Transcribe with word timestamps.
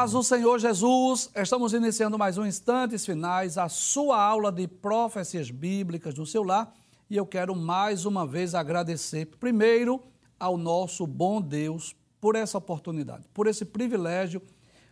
Paz 0.00 0.12
do 0.12 0.22
Senhor 0.22 0.58
Jesus, 0.58 1.30
estamos 1.36 1.74
iniciando 1.74 2.18
mais 2.18 2.38
um 2.38 2.46
Instantes 2.46 3.04
Finais, 3.04 3.58
a 3.58 3.68
sua 3.68 4.18
aula 4.18 4.50
de 4.50 4.66
profecias 4.66 5.50
bíblicas 5.50 6.14
no 6.14 6.24
seu 6.24 6.42
lar 6.42 6.74
e 7.10 7.18
eu 7.18 7.26
quero 7.26 7.54
mais 7.54 8.06
uma 8.06 8.26
vez 8.26 8.54
agradecer, 8.54 9.26
primeiro, 9.26 10.02
ao 10.38 10.56
nosso 10.56 11.06
bom 11.06 11.38
Deus 11.38 11.94
por 12.18 12.34
essa 12.34 12.56
oportunidade, 12.56 13.28
por 13.34 13.46
esse 13.46 13.62
privilégio 13.62 14.40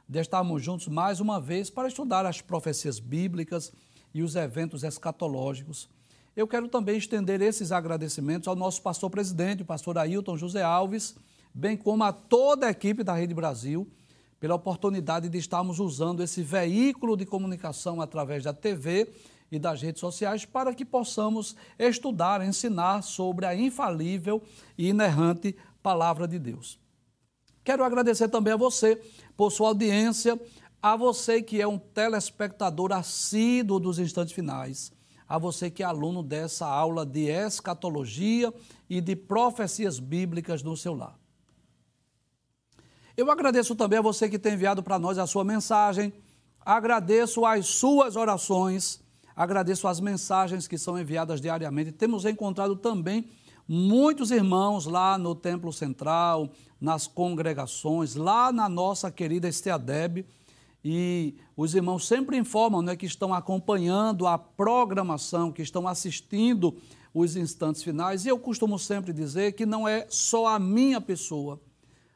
de 0.06 0.18
estarmos 0.18 0.62
juntos 0.62 0.88
mais 0.88 1.20
uma 1.20 1.40
vez 1.40 1.70
para 1.70 1.88
estudar 1.88 2.26
as 2.26 2.42
profecias 2.42 3.00
bíblicas 3.00 3.72
e 4.12 4.22
os 4.22 4.36
eventos 4.36 4.84
escatológicos. 4.84 5.88
Eu 6.36 6.46
quero 6.46 6.68
também 6.68 6.98
estender 6.98 7.40
esses 7.40 7.72
agradecimentos 7.72 8.46
ao 8.46 8.54
nosso 8.54 8.82
pastor 8.82 9.08
presidente, 9.08 9.62
o 9.62 9.64
pastor 9.64 9.96
Ailton 9.96 10.36
José 10.36 10.62
Alves, 10.62 11.16
bem 11.54 11.78
como 11.78 12.04
a 12.04 12.12
toda 12.12 12.66
a 12.66 12.70
equipe 12.70 13.02
da 13.02 13.14
Rede 13.14 13.32
Brasil 13.32 13.90
pela 14.40 14.54
oportunidade 14.54 15.28
de 15.28 15.38
estarmos 15.38 15.80
usando 15.80 16.22
esse 16.22 16.42
veículo 16.42 17.16
de 17.16 17.26
comunicação 17.26 18.00
através 18.00 18.44
da 18.44 18.52
TV 18.52 19.10
e 19.50 19.58
das 19.58 19.82
redes 19.82 20.00
sociais 20.00 20.44
para 20.44 20.74
que 20.74 20.84
possamos 20.84 21.56
estudar, 21.78 22.46
ensinar 22.46 23.02
sobre 23.02 23.46
a 23.46 23.54
infalível 23.54 24.42
e 24.76 24.88
inerrante 24.88 25.56
palavra 25.82 26.28
de 26.28 26.38
Deus. 26.38 26.78
Quero 27.64 27.84
agradecer 27.84 28.28
também 28.28 28.52
a 28.52 28.56
você 28.56 29.00
por 29.36 29.50
sua 29.50 29.68
audiência, 29.68 30.40
a 30.80 30.96
você 30.96 31.42
que 31.42 31.60
é 31.60 31.66
um 31.66 31.78
telespectador 31.78 32.92
assíduo 32.92 33.80
dos 33.80 33.98
instantes 33.98 34.32
finais, 34.32 34.92
a 35.28 35.38
você 35.38 35.70
que 35.70 35.82
é 35.82 35.86
aluno 35.86 36.22
dessa 36.22 36.66
aula 36.66 37.04
de 37.04 37.26
escatologia 37.26 38.52
e 38.88 39.00
de 39.00 39.14
profecias 39.16 39.98
bíblicas 39.98 40.62
no 40.62 40.76
seu 40.76 40.94
lar. 40.94 41.18
Eu 43.18 43.32
agradeço 43.32 43.74
também 43.74 43.98
a 43.98 44.02
você 44.02 44.28
que 44.28 44.38
tem 44.38 44.52
enviado 44.52 44.80
para 44.80 44.96
nós 44.96 45.18
a 45.18 45.26
sua 45.26 45.42
mensagem, 45.42 46.12
agradeço 46.64 47.44
as 47.44 47.66
suas 47.66 48.14
orações, 48.14 49.00
agradeço 49.34 49.88
as 49.88 49.98
mensagens 49.98 50.68
que 50.68 50.78
são 50.78 50.96
enviadas 50.96 51.40
diariamente. 51.40 51.90
Temos 51.90 52.24
encontrado 52.24 52.76
também 52.76 53.28
muitos 53.66 54.30
irmãos 54.30 54.86
lá 54.86 55.18
no 55.18 55.34
Templo 55.34 55.72
Central, 55.72 56.48
nas 56.80 57.08
congregações, 57.08 58.14
lá 58.14 58.52
na 58.52 58.68
nossa 58.68 59.10
querida 59.10 59.48
Esteadeb, 59.48 60.24
e 60.84 61.34
os 61.56 61.74
irmãos 61.74 62.06
sempre 62.06 62.36
informam 62.36 62.82
né, 62.82 62.94
que 62.94 63.06
estão 63.06 63.34
acompanhando 63.34 64.28
a 64.28 64.38
programação, 64.38 65.50
que 65.50 65.62
estão 65.62 65.88
assistindo 65.88 66.80
os 67.12 67.34
instantes 67.34 67.82
finais, 67.82 68.24
e 68.24 68.28
eu 68.28 68.38
costumo 68.38 68.78
sempre 68.78 69.12
dizer 69.12 69.54
que 69.54 69.66
não 69.66 69.88
é 69.88 70.06
só 70.08 70.46
a 70.46 70.60
minha 70.60 71.00
pessoa, 71.00 71.60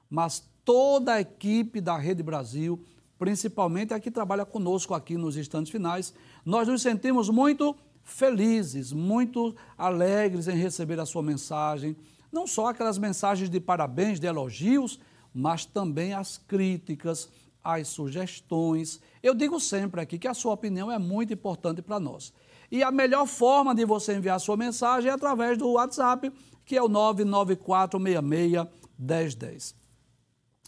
mas 0.08 0.51
toda 0.64 1.14
a 1.14 1.20
equipe 1.20 1.80
da 1.80 1.96
Rede 1.96 2.22
Brasil, 2.22 2.82
principalmente 3.18 3.94
a 3.94 4.00
que 4.00 4.10
trabalha 4.10 4.44
conosco 4.44 4.94
aqui 4.94 5.16
nos 5.16 5.36
instantes 5.36 5.70
finais. 5.70 6.12
Nós 6.44 6.68
nos 6.68 6.82
sentimos 6.82 7.28
muito 7.28 7.76
felizes, 8.02 8.92
muito 8.92 9.54
alegres 9.78 10.48
em 10.48 10.56
receber 10.56 10.98
a 10.98 11.06
sua 11.06 11.22
mensagem. 11.22 11.96
Não 12.32 12.46
só 12.46 12.66
aquelas 12.68 12.98
mensagens 12.98 13.48
de 13.48 13.60
parabéns, 13.60 14.18
de 14.18 14.26
elogios, 14.26 14.98
mas 15.34 15.64
também 15.64 16.14
as 16.14 16.38
críticas, 16.38 17.28
as 17.62 17.88
sugestões. 17.88 19.00
Eu 19.22 19.34
digo 19.34 19.60
sempre 19.60 20.00
aqui 20.00 20.18
que 20.18 20.28
a 20.28 20.34
sua 20.34 20.52
opinião 20.52 20.90
é 20.90 20.98
muito 20.98 21.32
importante 21.32 21.80
para 21.80 22.00
nós. 22.00 22.32
E 22.70 22.82
a 22.82 22.90
melhor 22.90 23.26
forma 23.26 23.74
de 23.74 23.84
você 23.84 24.14
enviar 24.14 24.40
sua 24.40 24.56
mensagem 24.56 25.10
é 25.10 25.14
através 25.14 25.58
do 25.58 25.70
WhatsApp, 25.72 26.32
que 26.64 26.76
é 26.76 26.82
o 26.82 26.88
99466 26.88 28.66
1010. 28.98 29.81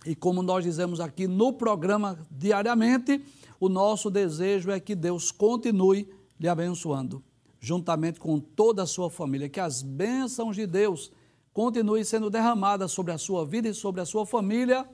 E 0.07 0.15
como 0.15 0.43
nós 0.43 0.65
dizemos 0.65 1.01
aqui 1.01 1.27
no 1.27 1.53
programa 1.53 2.19
diariamente, 2.31 3.25
o 3.59 3.69
nosso 3.69 4.11
desejo 4.11 4.71
é 4.71 4.79
que 4.79 4.95
Deus 4.95 5.33
continue 5.33 6.09
lhe 6.39 6.49
abençoando, 6.49 7.23
juntamente 7.59 8.21
com 8.21 8.39
toda 8.39 8.83
a 8.83 8.87
sua 8.87 9.09
família, 9.09 9.49
que 9.49 9.61
as 9.61 9.83
bênçãos 9.83 10.57
de 10.57 10.67
Deus 10.67 11.11
continuem 11.53 12.05
sendo 12.05 12.29
derramadas 12.29 12.93
sobre 12.93 13.13
a 13.13 13.19
sua 13.19 13.47
vida 13.47 13.69
e 13.69 13.75
sobre 13.75 14.01
a 14.01 14.05
sua 14.05 14.27
família. 14.27 14.87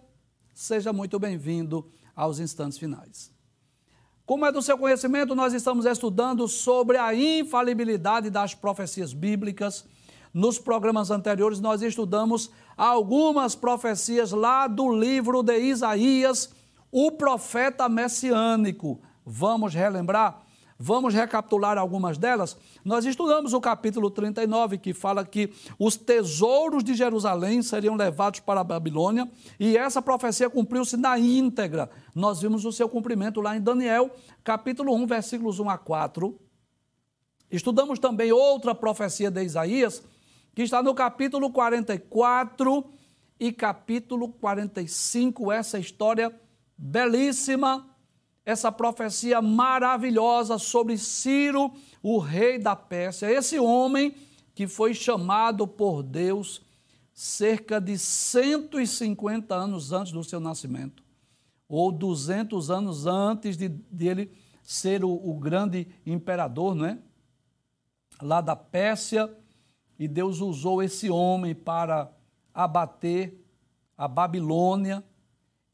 Seja 0.55 0.93
muito 0.93 1.19
bem-vindo 1.19 1.89
aos 2.15 2.39
instantes 2.39 2.79
finais. 2.79 3.33
Como 4.27 4.47
é 4.47 4.53
do 4.53 4.63
seu 4.63 4.79
conhecimento, 4.79 5.35
nós 5.35 5.53
estamos 5.53 5.87
estudando 5.87 6.47
sobre 6.47 6.97
a 6.97 7.13
infalibilidade 7.13 8.31
das 8.31 8.55
profecias 8.55 9.13
bíblicas. 9.13 9.85
Nos 10.33 10.59
programas 10.59 11.11
anteriores, 11.11 11.61
nós 11.61 11.83
estudamos 11.83 12.51
algumas 12.77 13.55
profecias 13.55 14.31
lá 14.31 14.67
do 14.69 14.89
livro 14.93 15.43
de 15.43 15.59
Isaías, 15.59 16.51
o 16.91 17.11
profeta 17.11 17.89
messiânico. 17.89 19.01
Vamos 19.27 19.75
relembrar? 19.75 20.43
Vamos 20.83 21.13
recapitular 21.13 21.77
algumas 21.77 22.17
delas? 22.17 22.57
Nós 22.83 23.05
estudamos 23.05 23.53
o 23.53 23.61
capítulo 23.61 24.11
39, 24.11 24.79
que 24.79 24.95
fala 24.95 25.27
que 25.27 25.53
os 25.79 25.95
tesouros 25.95 26.83
de 26.83 26.95
Jerusalém 26.95 27.61
seriam 27.61 27.97
levados 27.97 28.41
para 28.41 28.61
a 28.61 28.65
Babilônia, 28.65 29.31
e 29.59 29.77
essa 29.77 30.01
profecia 30.01 30.49
cumpriu-se 30.49 30.97
na 30.97 31.19
íntegra. 31.19 31.91
Nós 32.15 32.41
vimos 32.41 32.65
o 32.65 32.73
seu 32.73 32.89
cumprimento 32.89 33.43
lá 33.43 33.55
em 33.55 33.61
Daniel, 33.61 34.11
capítulo 34.43 34.95
1, 34.95 35.07
versículos 35.07 35.59
1 35.59 35.69
a 35.69 35.77
4. 35.77 36.35
Estudamos 37.51 37.99
também 37.99 38.33
outra 38.33 38.75
profecia 38.75 39.31
de 39.31 39.43
Isaías, 39.43 40.03
que 40.55 40.63
está 40.63 40.83
no 40.83 40.95
capítulo 40.95 41.51
44 41.51 42.85
e 43.39 43.53
capítulo 43.53 44.29
45, 44.29 45.51
essa 45.51 45.79
história 45.79 46.35
belíssima, 46.77 47.89
essa 48.45 48.73
profecia 48.73 49.41
maravilhosa 49.41 50.59
sobre 50.59 50.99
Ciro, 50.99 51.73
o 52.03 52.19
rei 52.19 52.59
da 52.59 52.75
Pérsia, 52.75 53.31
esse 53.31 53.59
homem 53.59 54.15
que 54.55 54.67
foi 54.67 54.93
chamado 54.93 55.67
por 55.67 56.03
Deus 56.03 56.63
cerca 57.15 57.81
de 57.81 57.99
150 57.99 59.55
anos 59.55 59.93
antes 59.93 60.13
do 60.13 60.25
seu 60.25 60.41
nascimento, 60.41 61.03
ou 61.69 61.93
200 61.93 62.71
anos 62.71 63.07
antes 63.07 63.57
de, 63.57 63.69
de 63.69 64.09
ele 64.09 64.33
ser 64.63 65.05
o, 65.05 65.11
o 65.11 65.35
grande 65.39 65.87
imperador, 66.05 66.75
não 66.75 66.87
é? 66.87 66.99
Lá 68.23 68.41
da 68.41 68.57
Pérsia, 68.57 69.35
e 70.01 70.09
Deus 70.09 70.41
usou 70.41 70.83
esse 70.83 71.11
homem 71.11 71.55
para 71.55 72.11
abater 72.55 73.39
a 73.99 74.09
Babilônia 74.09 75.05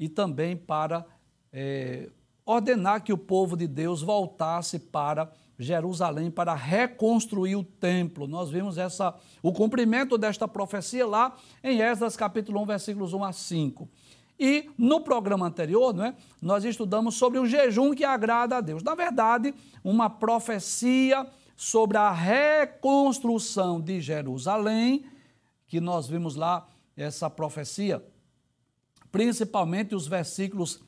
e 0.00 0.08
também 0.08 0.56
para 0.56 1.06
é, 1.52 2.10
ordenar 2.44 3.04
que 3.04 3.12
o 3.12 3.18
povo 3.18 3.56
de 3.56 3.68
Deus 3.68 4.02
voltasse 4.02 4.80
para 4.80 5.30
Jerusalém 5.56 6.28
para 6.28 6.54
reconstruir 6.54 7.54
o 7.54 7.62
templo. 7.62 8.26
Nós 8.26 8.50
vimos 8.50 8.76
essa, 8.78 9.14
o 9.40 9.52
cumprimento 9.52 10.18
desta 10.18 10.48
profecia 10.48 11.06
lá 11.06 11.36
em 11.62 11.80
Esdras 11.80 12.16
capítulo 12.16 12.60
1, 12.62 12.66
versículos 12.66 13.12
1 13.12 13.24
a 13.24 13.32
5. 13.32 13.88
E 14.40 14.68
no 14.76 15.02
programa 15.02 15.46
anterior, 15.46 15.94
não 15.94 16.04
é, 16.04 16.16
nós 16.42 16.64
estudamos 16.64 17.14
sobre 17.14 17.38
o 17.38 17.46
jejum 17.46 17.94
que 17.94 18.04
agrada 18.04 18.56
a 18.56 18.60
Deus. 18.60 18.82
Na 18.82 18.96
verdade, 18.96 19.54
uma 19.84 20.10
profecia 20.10 21.24
sobre 21.56 21.96
a 21.96 22.12
reconstrução 22.12 23.80
de 23.80 24.00
Jerusalém, 24.00 25.06
que 25.66 25.80
nós 25.80 26.06
vimos 26.06 26.36
lá 26.36 26.68
essa 26.96 27.28
profecia, 27.30 28.04
principalmente 29.10 29.94
os 29.94 30.06
versículos 30.06 30.80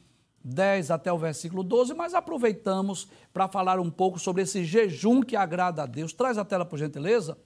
10 0.44 0.90
até 0.90 1.12
o 1.12 1.18
versículo 1.18 1.62
12, 1.62 1.94
mas 1.94 2.14
aproveitamos 2.14 3.08
para 3.32 3.48
falar 3.48 3.80
um 3.80 3.90
pouco 3.90 4.18
sobre 4.18 4.42
esse 4.42 4.64
jejum 4.64 5.22
que 5.22 5.36
agrada 5.36 5.82
a 5.82 5.86
Deus. 5.86 6.12
Traz 6.12 6.38
a 6.38 6.44
tela, 6.44 6.64
por 6.64 6.78
gentileza. 6.78 7.36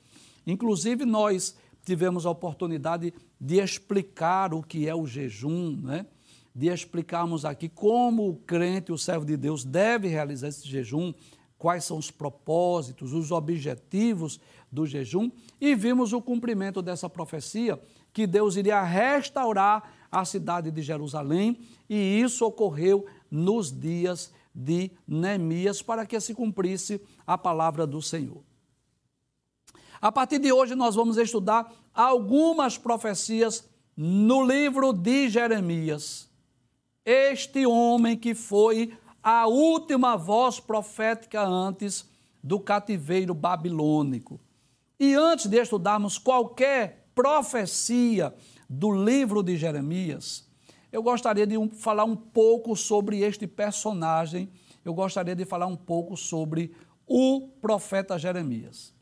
Inclusive, 0.46 1.04
nós 1.04 1.56
tivemos 1.84 2.26
a 2.26 2.30
oportunidade 2.30 3.12
de 3.40 3.58
explicar 3.58 4.54
o 4.54 4.62
que 4.62 4.88
é 4.88 4.94
o 4.94 5.06
jejum, 5.06 5.76
né? 5.82 6.06
de 6.54 6.68
explicarmos 6.68 7.44
aqui 7.44 7.68
como 7.68 8.28
o 8.28 8.36
crente, 8.36 8.92
o 8.92 8.98
servo 8.98 9.24
de 9.24 9.36
Deus, 9.36 9.64
deve 9.64 10.06
realizar 10.08 10.48
esse 10.48 10.68
jejum, 10.68 11.12
quais 11.62 11.84
são 11.84 11.96
os 11.96 12.10
propósitos, 12.10 13.12
os 13.12 13.30
objetivos 13.30 14.40
do 14.68 14.84
jejum 14.84 15.30
e 15.60 15.76
vimos 15.76 16.12
o 16.12 16.20
cumprimento 16.20 16.82
dessa 16.82 17.08
profecia 17.08 17.80
que 18.12 18.26
Deus 18.26 18.56
iria 18.56 18.82
restaurar 18.82 20.08
a 20.10 20.24
cidade 20.24 20.72
de 20.72 20.82
Jerusalém 20.82 21.60
e 21.88 22.20
isso 22.20 22.44
ocorreu 22.44 23.06
nos 23.30 23.70
dias 23.70 24.32
de 24.52 24.90
Neemias 25.06 25.80
para 25.80 26.04
que 26.04 26.18
se 26.18 26.34
cumprisse 26.34 27.00
a 27.24 27.38
palavra 27.38 27.86
do 27.86 28.02
Senhor. 28.02 28.42
A 30.00 30.10
partir 30.10 30.40
de 30.40 30.52
hoje 30.52 30.74
nós 30.74 30.96
vamos 30.96 31.16
estudar 31.16 31.72
algumas 31.94 32.76
profecias 32.76 33.70
no 33.96 34.44
livro 34.44 34.92
de 34.92 35.28
Jeremias. 35.28 36.28
Este 37.04 37.64
homem 37.64 38.16
que 38.16 38.34
foi 38.34 38.92
a 39.22 39.46
última 39.46 40.16
voz 40.16 40.58
profética 40.58 41.42
antes 41.42 42.10
do 42.42 42.58
cativeiro 42.58 43.34
babilônico. 43.34 44.40
E 44.98 45.14
antes 45.14 45.46
de 45.46 45.60
estudarmos 45.60 46.18
qualquer 46.18 47.08
profecia 47.14 48.34
do 48.68 48.90
livro 48.90 49.42
de 49.42 49.56
Jeremias, 49.56 50.48
eu 50.90 51.02
gostaria 51.02 51.46
de 51.46 51.56
falar 51.76 52.04
um 52.04 52.16
pouco 52.16 52.74
sobre 52.74 53.20
este 53.20 53.46
personagem, 53.46 54.50
eu 54.84 54.92
gostaria 54.92 55.36
de 55.36 55.44
falar 55.44 55.66
um 55.66 55.76
pouco 55.76 56.16
sobre 56.16 56.74
o 57.06 57.48
profeta 57.60 58.18
Jeremias. 58.18 58.92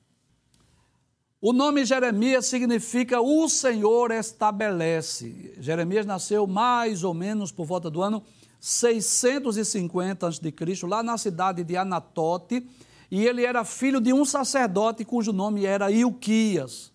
O 1.40 1.54
nome 1.54 1.86
Jeremias 1.86 2.46
significa 2.46 3.20
o 3.22 3.48
Senhor 3.48 4.10
estabelece. 4.10 5.54
Jeremias 5.58 6.04
nasceu 6.04 6.46
mais 6.46 7.02
ou 7.02 7.14
menos 7.14 7.50
por 7.50 7.64
volta 7.64 7.88
do 7.88 8.02
ano 8.02 8.22
650 8.60 10.28
a.C., 10.28 10.86
lá 10.86 11.02
na 11.02 11.16
cidade 11.16 11.64
de 11.64 11.76
Anatote, 11.76 12.66
e 13.10 13.26
ele 13.26 13.44
era 13.44 13.64
filho 13.64 14.00
de 14.00 14.12
um 14.12 14.24
sacerdote 14.24 15.04
cujo 15.04 15.32
nome 15.32 15.64
era 15.64 15.90
Ilquias. 15.90 16.92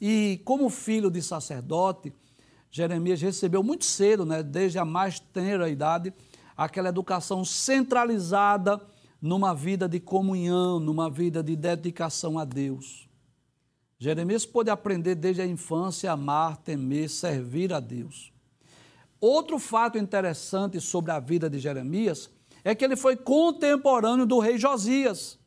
E 0.00 0.40
como 0.44 0.70
filho 0.70 1.10
de 1.10 1.20
sacerdote, 1.20 2.12
Jeremias 2.70 3.20
recebeu 3.20 3.62
muito 3.62 3.84
cedo, 3.84 4.24
né, 4.24 4.42
desde 4.42 4.78
a 4.78 4.84
mais 4.84 5.18
tenra 5.18 5.68
idade, 5.68 6.14
aquela 6.56 6.88
educação 6.88 7.44
centralizada 7.44 8.80
numa 9.20 9.54
vida 9.54 9.88
de 9.88 10.00
comunhão, 10.00 10.80
numa 10.80 11.10
vida 11.10 11.42
de 11.42 11.56
dedicação 11.56 12.38
a 12.38 12.44
Deus. 12.44 13.08
Jeremias 13.98 14.46
pôde 14.46 14.70
aprender 14.70 15.14
desde 15.14 15.42
a 15.42 15.46
infância 15.46 16.10
a 16.10 16.14
amar, 16.14 16.56
temer, 16.56 17.10
servir 17.10 17.72
a 17.72 17.80
Deus. 17.80 18.29
Outro 19.20 19.58
fato 19.58 19.98
interessante 19.98 20.80
sobre 20.80 21.12
a 21.12 21.20
vida 21.20 21.50
de 21.50 21.58
Jeremias 21.58 22.30
é 22.64 22.74
que 22.74 22.84
ele 22.84 22.96
foi 22.96 23.16
contemporâneo 23.16 24.24
do 24.24 24.38
rei 24.38 24.56
Josias. 24.56 25.38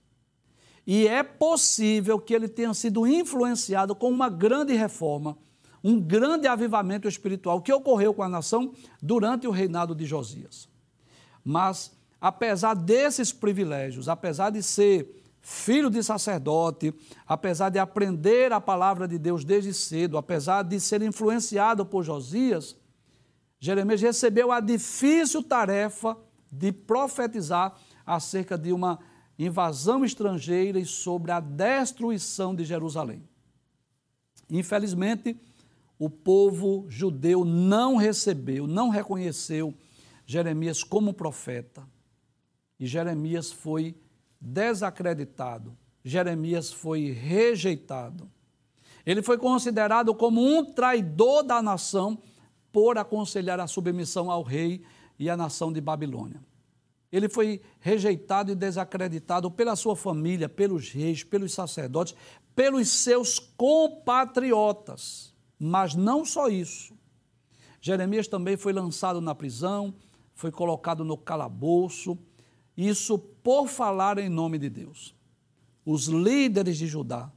E 0.86 1.08
é 1.08 1.24
possível 1.24 2.20
que 2.20 2.34
ele 2.34 2.48
tenha 2.48 2.74
sido 2.74 3.08
influenciado 3.08 3.96
com 3.96 4.10
uma 4.10 4.30
grande 4.30 4.74
reforma, 4.74 5.38
um 5.84 6.00
grande 6.00 6.48
avivamento 6.48 7.08
espiritual 7.08 7.62
que 7.62 7.74
ocorreu 7.74 8.14
com 8.14 8.24
a 8.24 8.30
nação 8.30 8.74
durante 9.02 9.48
o 9.48 9.52
reinado 9.52 9.96
de 9.96 10.06
Josias. 10.06 10.68
Mas, 11.44 11.92
apesar 12.22 12.76
desses 12.76 13.34
privilégios, 13.34 14.08
apesar 14.08 14.50
de 14.50 14.62
ser 14.62 15.24
filho 15.42 15.90
de 15.90 16.02
sacerdote, 16.02 16.94
apesar 17.28 17.70
de 17.70 17.80
aprender 17.80 18.54
a 18.54 18.62
palavra 18.62 19.08
de 19.08 19.18
Deus 19.18 19.44
desde 19.44 19.74
cedo, 19.74 20.18
apesar 20.18 20.64
de 20.64 20.80
ser 20.80 21.02
influenciado 21.02 21.86
por 21.86 22.04
Josias, 22.04 22.78
Jeremias 23.64 24.02
recebeu 24.02 24.52
a 24.52 24.60
difícil 24.60 25.42
tarefa 25.42 26.18
de 26.52 26.70
profetizar 26.74 27.74
acerca 28.06 28.58
de 28.58 28.74
uma 28.74 29.00
invasão 29.40 30.04
estrangeira 30.04 30.78
e 30.78 30.86
sobre 30.86 31.32
a 31.32 31.40
destruição 31.40 32.54
de 32.54 32.66
Jerusalém. 32.66 33.24
Infelizmente, 34.50 35.40
o 35.98 36.10
povo 36.10 36.86
judeu 36.90 37.46
não 37.46 37.96
recebeu, 37.96 38.68
não 38.68 38.90
reconheceu 38.90 39.74
Jeremias 40.26 40.84
como 40.84 41.14
profeta. 41.14 41.88
E 42.78 42.86
Jeremias 42.86 43.50
foi 43.50 43.96
desacreditado. 44.42 45.74
Jeremias 46.04 46.70
foi 46.70 47.12
rejeitado. 47.12 48.30
Ele 49.06 49.22
foi 49.22 49.38
considerado 49.38 50.14
como 50.14 50.42
um 50.46 50.66
traidor 50.66 51.44
da 51.44 51.62
nação 51.62 52.20
por 52.74 52.98
aconselhar 52.98 53.60
a 53.60 53.68
submissão 53.68 54.30
ao 54.30 54.42
rei 54.42 54.84
e 55.18 55.30
à 55.30 55.38
nação 55.38 55.72
de 55.72 55.80
Babilônia. 55.80 56.44
Ele 57.12 57.30
foi 57.30 57.62
rejeitado 57.80 58.52
e 58.52 58.56
desacreditado 58.56 59.52
pela 59.52 59.76
sua 59.76 59.96
família, 59.96 60.50
pelos 60.50 60.90
reis, 60.90 61.24
pelos 61.24 61.54
sacerdotes, 61.54 62.16
pelos 62.56 62.90
seus 62.90 63.38
compatriotas. 63.38 65.32
Mas 65.60 65.94
não 65.94 66.26
só 66.26 66.50
isso. 66.50 66.96
Jeremias 67.80 68.28
também 68.28 68.58
foi 68.58 68.74
lançado 68.74 69.22
na 69.22 69.36
prisão, 69.36 69.94
foi 70.34 70.52
colocado 70.52 71.06
no 71.06 71.16
calabouço, 71.16 72.18
isso 72.76 73.20
por 73.20 73.68
falar 73.68 74.18
em 74.18 74.30
nome 74.30 74.58
de 74.58 74.70
Deus. 74.70 75.16
Os 75.86 76.08
líderes 76.08 76.78
de 76.78 76.88
Judá, 76.88 77.32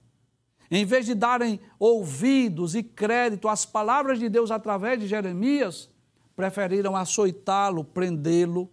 em 0.71 0.85
vez 0.85 1.07
de 1.07 1.15
darem 1.15 1.61
ouvidos 1.79 2.75
e 2.75 2.83
crédito 2.83 3.49
às 3.49 3.65
palavras 3.65 4.19
de 4.19 4.29
Deus 4.29 4.51
através 4.51 5.01
de 5.01 5.07
Jeremias, 5.07 5.91
preferiram 6.35 6.97
açoitá-lo, 6.97 7.85
prendê-lo. 7.85 8.71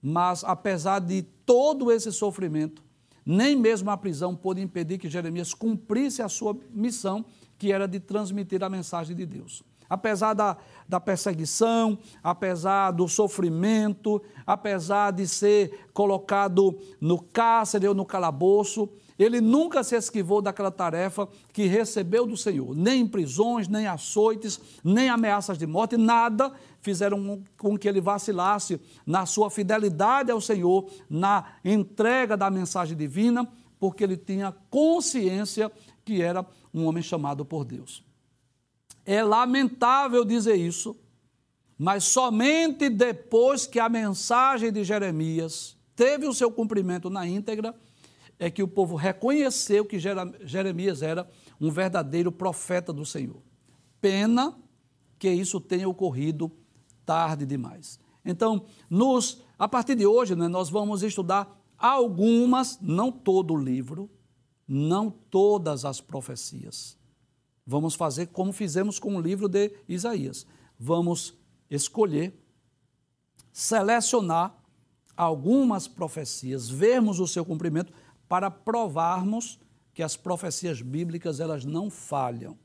Mas, 0.00 0.42
apesar 0.42 0.98
de 0.98 1.22
todo 1.46 1.92
esse 1.92 2.10
sofrimento, 2.10 2.82
nem 3.24 3.54
mesmo 3.54 3.90
a 3.90 3.96
prisão 3.96 4.34
pôde 4.34 4.60
impedir 4.60 4.98
que 4.98 5.08
Jeremias 5.08 5.54
cumprisse 5.54 6.22
a 6.22 6.28
sua 6.28 6.58
missão, 6.70 7.24
que 7.56 7.70
era 7.70 7.86
de 7.86 8.00
transmitir 8.00 8.64
a 8.64 8.68
mensagem 8.68 9.14
de 9.14 9.24
Deus 9.24 9.62
apesar 9.92 10.32
da, 10.32 10.56
da 10.88 10.98
perseguição, 10.98 11.98
apesar 12.22 12.92
do 12.92 13.06
sofrimento, 13.06 14.22
apesar 14.46 15.10
de 15.10 15.28
ser 15.28 15.90
colocado 15.92 16.78
no 16.98 17.20
cárcere 17.20 17.86
ou 17.86 17.94
no 17.94 18.06
calabouço, 18.06 18.88
ele 19.18 19.40
nunca 19.40 19.84
se 19.84 19.94
esquivou 19.94 20.40
daquela 20.40 20.70
tarefa 20.70 21.28
que 21.52 21.66
recebeu 21.66 22.26
do 22.26 22.36
Senhor. 22.36 22.74
Nem 22.74 23.06
prisões, 23.06 23.68
nem 23.68 23.86
açoites, 23.86 24.60
nem 24.82 25.08
ameaças 25.08 25.58
de 25.58 25.66
morte, 25.66 25.96
nada 25.96 26.52
fizeram 26.80 27.42
com 27.56 27.78
que 27.78 27.88
ele 27.88 28.00
vacilasse 28.00 28.80
na 29.06 29.24
sua 29.24 29.50
fidelidade 29.50 30.30
ao 30.30 30.40
Senhor, 30.40 30.90
na 31.08 31.54
entrega 31.64 32.36
da 32.36 32.50
mensagem 32.50 32.96
divina, 32.96 33.48
porque 33.78 34.02
ele 34.02 34.16
tinha 34.16 34.52
consciência 34.68 35.70
que 36.04 36.20
era 36.20 36.44
um 36.74 36.86
homem 36.86 37.02
chamado 37.02 37.44
por 37.44 37.64
Deus. 37.64 38.04
É 39.04 39.22
lamentável 39.22 40.24
dizer 40.24 40.56
isso, 40.56 40.96
mas 41.78 42.04
somente 42.04 42.88
depois 42.88 43.66
que 43.66 43.80
a 43.80 43.88
mensagem 43.88 44.72
de 44.72 44.84
Jeremias 44.84 45.76
teve 45.94 46.26
o 46.26 46.32
seu 46.32 46.50
cumprimento 46.50 47.10
na 47.10 47.26
íntegra, 47.26 47.74
é 48.42 48.50
que 48.50 48.60
o 48.60 48.66
povo 48.66 48.96
reconheceu 48.96 49.84
que 49.84 50.00
Jeremias 50.00 51.00
era 51.00 51.30
um 51.60 51.70
verdadeiro 51.70 52.32
profeta 52.32 52.92
do 52.92 53.06
Senhor. 53.06 53.40
Pena 54.00 54.58
que 55.16 55.30
isso 55.30 55.60
tenha 55.60 55.88
ocorrido 55.88 56.50
tarde 57.06 57.46
demais. 57.46 58.00
Então, 58.24 58.64
nos, 58.90 59.44
a 59.56 59.68
partir 59.68 59.94
de 59.94 60.04
hoje, 60.04 60.34
né, 60.34 60.48
nós 60.48 60.68
vamos 60.68 61.04
estudar 61.04 61.56
algumas, 61.78 62.80
não 62.80 63.12
todo 63.12 63.54
o 63.54 63.56
livro, 63.56 64.10
não 64.66 65.08
todas 65.08 65.84
as 65.84 66.00
profecias. 66.00 66.98
Vamos 67.64 67.94
fazer 67.94 68.26
como 68.26 68.52
fizemos 68.52 68.98
com 68.98 69.14
o 69.14 69.20
livro 69.20 69.48
de 69.48 69.72
Isaías. 69.88 70.44
Vamos 70.76 71.38
escolher, 71.70 72.36
selecionar 73.52 74.52
algumas 75.16 75.86
profecias, 75.86 76.68
vermos 76.68 77.20
o 77.20 77.26
seu 77.28 77.44
cumprimento 77.44 77.92
para 78.32 78.50
provarmos 78.50 79.60
que 79.92 80.02
as 80.02 80.16
profecias 80.16 80.80
bíblicas 80.80 81.38
elas 81.38 81.66
não 81.66 81.90
falham. 81.90 82.56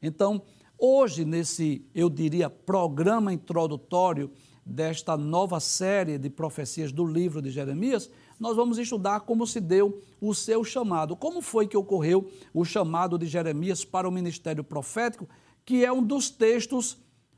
Então, 0.00 0.40
hoje 0.78 1.22
nesse, 1.22 1.84
eu 1.94 2.08
diria, 2.08 2.48
programa 2.48 3.30
introdutório 3.30 4.30
desta 4.64 5.14
nova 5.14 5.60
série 5.60 6.16
de 6.16 6.30
profecias 6.30 6.92
do 6.92 7.04
livro 7.04 7.42
de 7.42 7.50
Jeremias, 7.50 8.10
nós 8.40 8.56
vamos 8.56 8.78
estudar 8.78 9.20
como 9.20 9.46
se 9.46 9.60
deu 9.60 10.00
o 10.18 10.34
seu 10.34 10.64
chamado. 10.64 11.14
Como 11.14 11.42
foi 11.42 11.68
que 11.68 11.76
ocorreu 11.76 12.30
o 12.54 12.64
chamado 12.64 13.18
de 13.18 13.26
Jeremias 13.26 13.84
para 13.84 14.08
o 14.08 14.10
ministério 14.10 14.64
profético, 14.64 15.28
que 15.62 15.84
é 15.84 15.92
um 15.92 16.02
dos 16.02 16.30
textos 16.30 16.96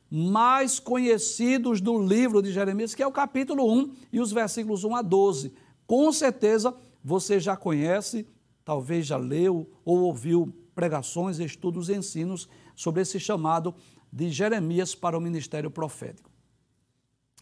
mais 0.09 0.79
conhecidos 0.79 1.81
do 1.81 1.99
livro 1.99 2.41
de 2.41 2.53
Jeremias, 2.53 2.95
que 2.95 3.03
é 3.03 3.07
o 3.09 3.11
capítulo 3.11 3.69
1 3.69 3.93
e 4.13 4.21
os 4.21 4.31
versículos 4.31 4.85
1 4.85 4.95
a 4.95 5.03
12. 5.03 5.53
Com 5.89 6.13
certeza 6.13 6.73
você 7.05 7.39
já 7.39 7.55
conhece, 7.55 8.27
talvez 8.65 9.07
já 9.07 9.19
leu 9.19 9.71
ou 9.85 10.01
ouviu 10.01 10.53
pregações, 10.75 11.39
estudos 11.39 11.91
e 11.91 11.95
ensinos 11.95 12.49
sobre 12.75 13.03
esse 13.03 13.21
chamado 13.21 13.75
de 14.11 14.31
Jeremias 14.31 14.95
para 14.95 15.19
o 15.19 15.21
ministério 15.21 15.71
profético. 15.71 16.31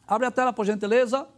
Abre 0.07 0.27
a 0.27 0.31
tela, 0.33 0.53
por 0.53 0.67
gentileza. 0.67 1.29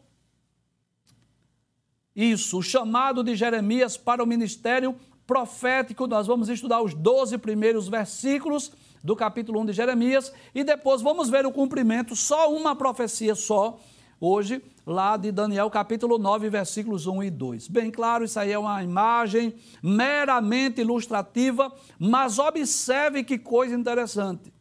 Isso, 2.17 2.59
o 2.59 2.63
chamado 2.63 3.23
de 3.23 3.37
Jeremias 3.37 3.97
para 3.97 4.23
o 4.23 4.27
ministério 4.27 4.97
profético. 5.27 6.07
Nós 6.07 6.27
vamos 6.27 6.49
estudar 6.49 6.81
os 6.81 6.95
12 6.95 7.37
primeiros 7.39 7.89
versículos 7.89 8.73
do 9.03 9.15
capítulo 9.15 9.61
1 9.61 9.67
de 9.67 9.73
Jeremias 9.75 10.33
e 10.55 10.65
depois 10.65 11.03
vamos 11.03 11.29
ver 11.29 11.45
o 11.45 11.53
cumprimento, 11.53 12.17
só 12.17 12.51
uma 12.51 12.75
profecia 12.75 13.35
só, 13.35 13.79
hoje, 14.19 14.63
lá 14.87 15.17
de 15.17 15.33
Daniel 15.33 15.71
capítulo 15.71 16.19
9, 16.19 16.49
versículos 16.51 17.07
1 17.07 17.25
e 17.25 17.31
2. 17.31 17.69
Bem 17.69 17.91
claro, 17.91 18.25
isso 18.25 18.39
aí 18.39 18.53
é 18.53 18.59
uma 18.59 18.83
imagem 18.83 19.55
meramente 19.83 20.81
ilustrativa, 20.81 21.73
mas 21.99 22.39
observe 22.39 23.25
que 23.25 23.39
coisa 23.39 23.75
interessante. 23.75 24.53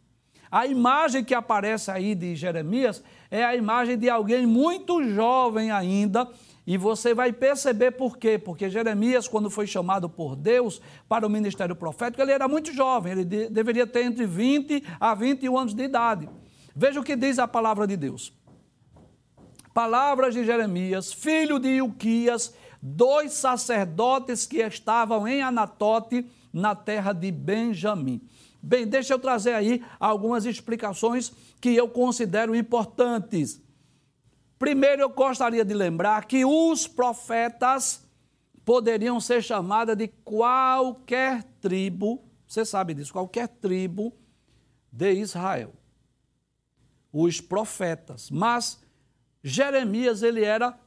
A 0.49 0.67
imagem 0.67 1.23
que 1.23 1.33
aparece 1.33 1.89
aí 1.89 2.13
de 2.13 2.35
Jeremias 2.35 3.03
é 3.31 3.43
a 3.43 3.55
imagem 3.55 3.97
de 3.97 4.09
alguém 4.09 4.45
muito 4.45 5.03
jovem 5.03 5.71
ainda, 5.71 6.29
e 6.65 6.77
você 6.77 7.13
vai 7.13 7.33
perceber 7.33 7.91
por 7.91 8.17
quê. 8.17 8.37
Porque 8.37 8.69
Jeremias, 8.69 9.27
quando 9.27 9.49
foi 9.49 9.67
chamado 9.67 10.07
por 10.07 10.35
Deus 10.35 10.81
para 11.09 11.25
o 11.25 11.29
ministério 11.29 11.75
profético, 11.75 12.21
ele 12.21 12.31
era 12.31 12.47
muito 12.47 12.71
jovem, 12.71 13.11
ele 13.11 13.25
de, 13.25 13.49
deveria 13.49 13.85
ter 13.85 14.03
entre 14.03 14.25
20 14.25 14.83
a 14.99 15.13
21 15.13 15.57
anos 15.57 15.73
de 15.73 15.83
idade. 15.83 16.29
Veja 16.75 16.99
o 16.99 17.03
que 17.03 17.15
diz 17.15 17.39
a 17.39 17.47
palavra 17.47 17.85
de 17.85 17.97
Deus. 17.97 18.31
Palavras 19.73 20.35
de 20.35 20.45
Jeremias, 20.45 21.11
filho 21.11 21.57
de 21.57 21.69
Ilquias, 21.69 22.53
dois 22.81 23.33
sacerdotes 23.33 24.45
que 24.45 24.57
estavam 24.57 25.27
em 25.27 25.41
Anatote, 25.41 26.29
na 26.51 26.75
terra 26.75 27.11
de 27.13 27.31
Benjamim. 27.31 28.21
Bem, 28.61 28.85
deixa 28.85 29.13
eu 29.13 29.19
trazer 29.19 29.53
aí 29.53 29.83
algumas 29.99 30.45
explicações 30.45 31.33
que 31.59 31.75
eu 31.75 31.89
considero 31.89 32.55
importantes. 32.55 33.61
Primeiro, 34.59 35.01
eu 35.01 35.09
gostaria 35.09 35.65
de 35.65 35.73
lembrar 35.73 36.25
que 36.25 36.45
os 36.45 36.87
profetas 36.87 38.07
poderiam 38.63 39.19
ser 39.19 39.41
chamados 39.41 39.95
de 39.97 40.07
qualquer 40.07 41.43
tribo, 41.59 42.23
você 42.47 42.63
sabe 42.63 42.93
disso, 42.93 43.11
qualquer 43.11 43.47
tribo 43.47 44.13
de 44.91 45.13
Israel. 45.13 45.73
Os 47.11 47.41
profetas. 47.41 48.29
Mas 48.29 48.82
Jeremias, 49.43 50.23
ele 50.23 50.43
era 50.43 50.79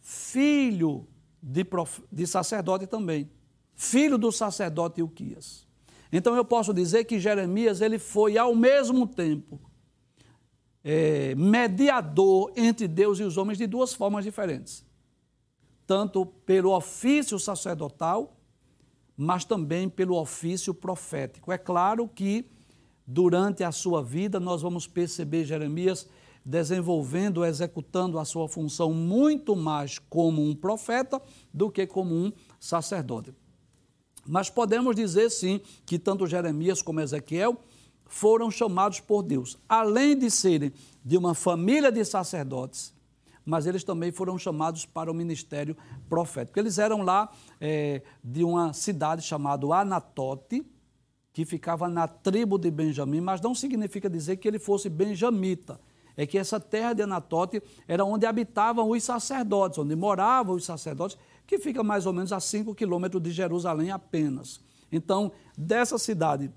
filho 0.00 1.06
de, 1.40 1.64
prof... 1.64 2.02
de 2.10 2.26
sacerdote 2.26 2.86
também. 2.86 3.30
Filho 3.74 4.18
do 4.18 4.32
sacerdote 4.32 5.00
Ilquias. 5.00 5.66
Então 6.12 6.34
eu 6.34 6.44
posso 6.44 6.74
dizer 6.74 7.04
que 7.04 7.20
Jeremias, 7.20 7.80
ele 7.80 7.98
foi 7.98 8.36
ao 8.36 8.54
mesmo 8.54 9.06
tempo 9.06 9.60
é, 10.82 11.34
mediador 11.36 12.52
entre 12.56 12.88
Deus 12.88 13.20
e 13.20 13.22
os 13.22 13.36
homens 13.36 13.58
de 13.58 13.66
duas 13.66 13.94
formas 13.94 14.24
diferentes. 14.24 14.84
Tanto 15.86 16.26
pelo 16.26 16.74
ofício 16.74 17.38
sacerdotal, 17.38 18.36
mas 19.16 19.44
também 19.44 19.88
pelo 19.88 20.16
ofício 20.16 20.72
profético. 20.74 21.52
É 21.52 21.58
claro 21.58 22.08
que 22.08 22.50
durante 23.06 23.62
a 23.62 23.70
sua 23.70 24.02
vida 24.02 24.40
nós 24.40 24.62
vamos 24.62 24.86
perceber 24.86 25.44
Jeremias 25.44 26.08
desenvolvendo, 26.44 27.44
executando 27.44 28.18
a 28.18 28.24
sua 28.24 28.48
função 28.48 28.92
muito 28.92 29.54
mais 29.54 29.98
como 29.98 30.42
um 30.42 30.54
profeta 30.54 31.20
do 31.52 31.70
que 31.70 31.86
como 31.86 32.14
um 32.14 32.32
sacerdote. 32.58 33.34
Mas 34.26 34.50
podemos 34.50 34.94
dizer 34.94 35.30
sim 35.30 35.60
que 35.84 35.98
tanto 35.98 36.26
Jeremias 36.26 36.82
como 36.82 37.00
Ezequiel 37.00 37.56
foram 38.06 38.50
chamados 38.50 39.00
por 39.00 39.22
Deus, 39.22 39.56
além 39.68 40.18
de 40.18 40.30
serem 40.30 40.72
de 41.04 41.16
uma 41.16 41.34
família 41.34 41.92
de 41.92 42.04
sacerdotes, 42.04 42.92
mas 43.44 43.66
eles 43.66 43.84
também 43.84 44.12
foram 44.12 44.38
chamados 44.38 44.84
para 44.84 45.10
o 45.10 45.14
ministério 45.14 45.76
profético. 46.08 46.58
Eles 46.58 46.78
eram 46.78 47.02
lá 47.02 47.30
é, 47.60 48.02
de 48.22 48.44
uma 48.44 48.72
cidade 48.72 49.22
chamada 49.22 49.66
Anatote, 49.74 50.64
que 51.32 51.44
ficava 51.44 51.88
na 51.88 52.06
tribo 52.06 52.58
de 52.58 52.70
Benjamim, 52.70 53.20
mas 53.20 53.40
não 53.40 53.54
significa 53.54 54.10
dizer 54.10 54.36
que 54.36 54.46
ele 54.46 54.58
fosse 54.58 54.88
benjamita. 54.88 55.80
É 56.20 56.26
que 56.26 56.36
essa 56.36 56.60
terra 56.60 56.92
de 56.92 57.00
Anatote 57.00 57.62
era 57.88 58.04
onde 58.04 58.26
habitavam 58.26 58.90
os 58.90 59.02
sacerdotes, 59.02 59.78
onde 59.78 59.96
moravam 59.96 60.54
os 60.54 60.66
sacerdotes, 60.66 61.16
que 61.46 61.58
fica 61.58 61.82
mais 61.82 62.04
ou 62.04 62.12
menos 62.12 62.30
a 62.30 62.38
5 62.38 62.74
quilômetros 62.74 63.22
de 63.22 63.30
Jerusalém 63.30 63.90
apenas. 63.90 64.60
Então, 64.92 65.32
dessa 65.56 65.96
cidade 65.96 66.52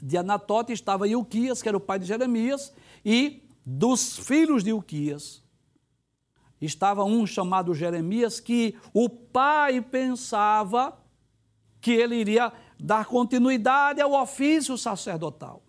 de 0.00 0.16
Anatote 0.16 0.72
estava 0.72 1.06
Ilquias, 1.06 1.60
que 1.60 1.68
era 1.68 1.76
o 1.76 1.80
pai 1.80 1.98
de 1.98 2.06
Jeremias, 2.06 2.72
e 3.04 3.42
dos 3.66 4.16
filhos 4.16 4.64
de 4.64 4.70
Ilquias 4.70 5.42
estava 6.58 7.04
um 7.04 7.26
chamado 7.26 7.74
Jeremias, 7.74 8.40
que 8.40 8.78
o 8.94 9.10
pai 9.10 9.82
pensava 9.82 10.98
que 11.82 11.90
ele 11.90 12.14
iria 12.14 12.50
dar 12.78 13.04
continuidade 13.04 14.00
ao 14.00 14.14
ofício 14.14 14.78
sacerdotal. 14.78 15.62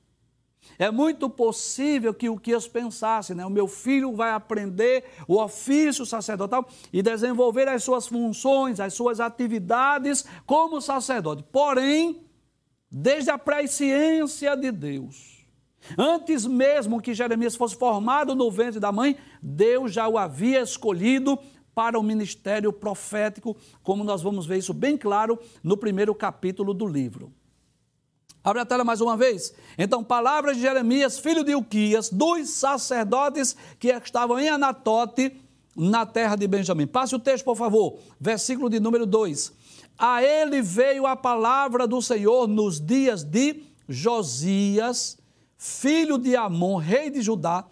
É 0.82 0.90
muito 0.90 1.30
possível 1.30 2.12
que 2.12 2.28
o 2.28 2.40
Quias 2.40 2.68
pensasse, 2.68 3.36
né? 3.36 3.46
O 3.46 3.52
meu 3.52 3.68
filho 3.68 4.16
vai 4.16 4.32
aprender 4.32 5.04
o 5.28 5.40
ofício 5.40 6.08
sacerdotal 6.08 6.68
e 6.92 7.04
desenvolver 7.04 7.68
as 7.68 7.84
suas 7.84 8.08
funções, 8.08 8.80
as 8.80 8.92
suas 8.96 9.20
atividades 9.20 10.26
como 10.44 10.82
sacerdote. 10.82 11.44
Porém, 11.52 12.26
desde 12.90 13.30
a 13.30 13.38
presciência 13.38 14.58
de 14.58 14.72
Deus. 14.72 15.46
Antes 15.96 16.48
mesmo 16.48 17.00
que 17.00 17.14
Jeremias 17.14 17.56
fosse 17.56 17.76
formado 17.76 18.34
no 18.34 18.50
ventre 18.50 18.80
da 18.80 18.92
mãe, 18.92 19.16
Deus 19.40 19.94
já 19.94 20.08
o 20.08 20.18
havia 20.18 20.62
escolhido 20.62 21.38
para 21.76 22.00
o 22.00 22.04
ministério 22.04 22.74
profético, 22.74 23.56
como 23.84 24.04
nós 24.04 24.24
vamos 24.24 24.48
ver 24.48 24.58
isso 24.58 24.74
bem 24.74 24.98
claro 24.98 25.40
no 25.64 25.78
primeiro 25.78 26.16
capítulo 26.16 26.74
do 26.74 26.88
livro. 26.88 27.32
Abre 28.44 28.62
a 28.62 28.66
tela 28.66 28.84
mais 28.84 29.02
uma 29.02 29.16
vez. 29.16 29.54
Então, 29.78 30.04
palavras 30.04 30.56
de 30.58 30.64
Jeremias, 30.64 31.20
filho 31.20 31.44
de 31.44 31.52
Ilquias, 31.52 32.10
dos 32.10 32.50
sacerdotes 32.50 33.56
que 33.80 33.90
estavam 33.90 34.40
em 34.40 34.50
Anatote, 34.50 35.36
na 35.76 36.06
terra 36.06 36.36
de 36.36 36.48
Benjamim. 36.48 36.88
Passe 36.88 37.16
o 37.16 37.20
texto, 37.20 37.46
por 37.46 37.56
favor. 37.56 37.98
Versículo 38.20 38.70
de 38.70 38.80
número 38.80 39.06
2. 39.06 39.54
A 39.98 40.24
ele 40.24 40.62
veio 40.62 41.06
a 41.06 41.16
palavra 41.16 41.88
do 41.88 42.02
Senhor 42.02 42.48
nos 42.48 42.80
dias 42.80 43.24
de 43.24 43.64
Josias, 43.88 45.18
filho 45.58 46.18
de 46.18 46.36
Amon, 46.36 46.78
rei 46.78 47.10
de 47.10 47.22
Judá, 47.22 47.66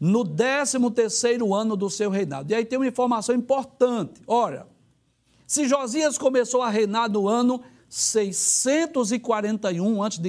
no 0.00 0.24
13 0.24 0.78
terceiro 0.90 1.54
ano 1.54 1.76
do 1.76 1.88
seu 1.88 2.10
reinado. 2.10 2.52
E 2.52 2.54
aí 2.54 2.64
tem 2.64 2.78
uma 2.78 2.86
informação 2.86 3.34
importante. 3.34 4.20
Olha, 4.26 4.66
se 5.46 5.66
Josias 5.68 6.18
começou 6.18 6.60
a 6.60 6.68
reinar 6.68 7.10
no 7.10 7.28
ano 7.28 7.62
641 7.88 10.02
a.C., 10.02 10.26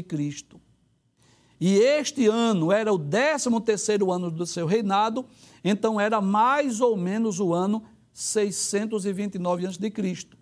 e 1.60 1.80
este 1.80 2.28
ano 2.28 2.72
era 2.72 2.94
o 2.94 3.00
13 3.00 3.50
terceiro 3.62 4.12
ano 4.12 4.30
do 4.30 4.46
seu 4.46 4.68
reinado, 4.68 5.26
então 5.64 6.00
era 6.00 6.22
mais 6.22 6.82
ou 6.82 6.96
menos 6.96 7.40
o 7.40 7.52
ano 7.52 7.84
629 8.14 9.66
a.C 9.66 10.38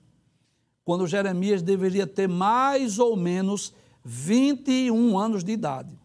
quando 0.85 1.07
Jeremias 1.07 1.63
deveria 1.63 2.05
ter 2.05 2.29
mais 2.29 2.99
ou 2.99 3.17
menos 3.17 3.73
21 4.03 5.17
anos 5.17 5.43
de 5.43 5.51
idade. 5.51 5.99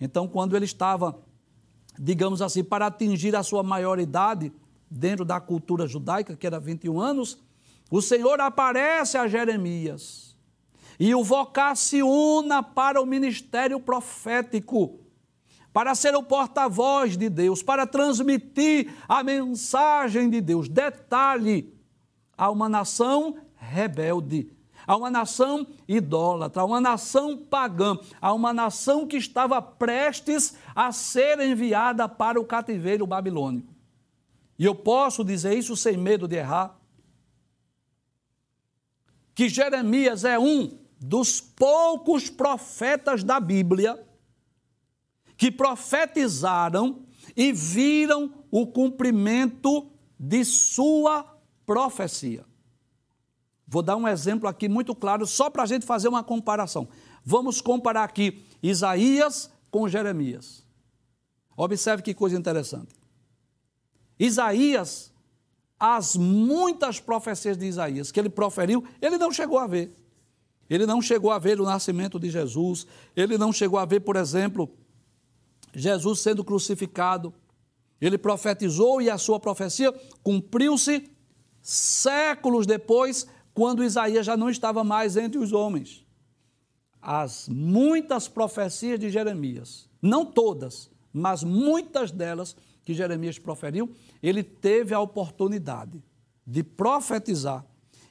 Então, 0.00 0.28
quando 0.28 0.54
ele 0.54 0.64
estava, 0.64 1.20
digamos 1.98 2.40
assim, 2.40 2.62
para 2.62 2.86
atingir 2.86 3.34
a 3.34 3.42
sua 3.42 3.64
maioridade 3.64 4.52
dentro 4.88 5.24
da 5.24 5.40
cultura 5.40 5.88
judaica, 5.88 6.36
que 6.36 6.46
era 6.46 6.60
21 6.60 7.00
anos, 7.00 7.36
o 7.90 8.00
Senhor 8.00 8.40
aparece 8.40 9.18
a 9.18 9.26
Jeremias 9.26 10.31
e 10.98 11.14
o 11.14 11.24
vocaciona 11.24 12.62
para 12.62 13.00
o 13.00 13.06
ministério 13.06 13.80
profético, 13.80 15.00
para 15.72 15.94
ser 15.94 16.14
o 16.14 16.22
porta-voz 16.22 17.16
de 17.16 17.28
Deus, 17.28 17.62
para 17.62 17.86
transmitir 17.86 18.92
a 19.08 19.22
mensagem 19.22 20.28
de 20.28 20.40
Deus. 20.40 20.68
Detalhe: 20.68 21.74
a 22.36 22.50
uma 22.50 22.68
nação 22.68 23.36
rebelde, 23.56 24.50
a 24.86 24.96
uma 24.96 25.10
nação 25.10 25.66
idólatra, 25.88 26.62
a 26.62 26.64
uma 26.64 26.80
nação 26.80 27.38
pagã, 27.38 27.96
a 28.20 28.32
uma 28.32 28.52
nação 28.52 29.06
que 29.06 29.16
estava 29.16 29.62
prestes 29.62 30.56
a 30.74 30.92
ser 30.92 31.40
enviada 31.40 32.08
para 32.08 32.40
o 32.40 32.44
cativeiro 32.44 33.06
babilônico. 33.06 33.72
E 34.58 34.64
eu 34.64 34.74
posso 34.74 35.24
dizer 35.24 35.54
isso 35.54 35.76
sem 35.76 35.96
medo 35.96 36.28
de 36.28 36.36
errar, 36.36 36.76
que 39.34 39.48
Jeremias 39.48 40.24
é 40.24 40.38
um 40.38 40.81
dos 41.02 41.40
poucos 41.40 42.30
profetas 42.30 43.24
da 43.24 43.40
Bíblia 43.40 44.06
que 45.36 45.50
profetizaram 45.50 47.04
e 47.36 47.52
viram 47.52 48.32
o 48.50 48.66
cumprimento 48.66 49.90
de 50.18 50.44
sua 50.44 51.24
profecia. 51.66 52.44
Vou 53.66 53.82
dar 53.82 53.96
um 53.96 54.06
exemplo 54.06 54.48
aqui 54.48 54.68
muito 54.68 54.94
claro, 54.94 55.26
só 55.26 55.50
para 55.50 55.62
a 55.62 55.66
gente 55.66 55.86
fazer 55.86 56.06
uma 56.06 56.22
comparação. 56.22 56.88
Vamos 57.24 57.60
comparar 57.60 58.04
aqui 58.04 58.44
Isaías 58.62 59.50
com 59.70 59.88
Jeremias. 59.88 60.64
Observe 61.56 62.02
que 62.02 62.14
coisa 62.14 62.36
interessante. 62.36 62.94
Isaías, 64.18 65.12
as 65.80 66.16
muitas 66.16 67.00
profecias 67.00 67.56
de 67.56 67.66
Isaías 67.66 68.12
que 68.12 68.20
ele 68.20 68.28
proferiu, 68.28 68.84
ele 69.00 69.18
não 69.18 69.32
chegou 69.32 69.58
a 69.58 69.66
ver. 69.66 70.01
Ele 70.72 70.86
não 70.86 71.02
chegou 71.02 71.30
a 71.30 71.38
ver 71.38 71.60
o 71.60 71.64
nascimento 71.64 72.18
de 72.18 72.30
Jesus, 72.30 72.86
ele 73.14 73.36
não 73.36 73.52
chegou 73.52 73.78
a 73.78 73.84
ver, 73.84 74.00
por 74.00 74.16
exemplo, 74.16 74.70
Jesus 75.74 76.20
sendo 76.20 76.42
crucificado. 76.42 77.34
Ele 78.00 78.16
profetizou 78.16 79.02
e 79.02 79.10
a 79.10 79.18
sua 79.18 79.38
profecia 79.38 79.92
cumpriu-se 80.22 81.10
séculos 81.60 82.64
depois, 82.64 83.26
quando 83.52 83.84
Isaías 83.84 84.24
já 84.24 84.34
não 84.34 84.48
estava 84.48 84.82
mais 84.82 85.14
entre 85.18 85.38
os 85.38 85.52
homens. 85.52 86.06
As 87.02 87.50
muitas 87.50 88.26
profecias 88.26 88.98
de 88.98 89.10
Jeremias, 89.10 89.90
não 90.00 90.24
todas, 90.24 90.90
mas 91.12 91.44
muitas 91.44 92.10
delas 92.10 92.56
que 92.82 92.94
Jeremias 92.94 93.38
proferiu, 93.38 93.94
ele 94.22 94.42
teve 94.42 94.94
a 94.94 95.00
oportunidade 95.00 96.02
de 96.46 96.62
profetizar 96.62 97.62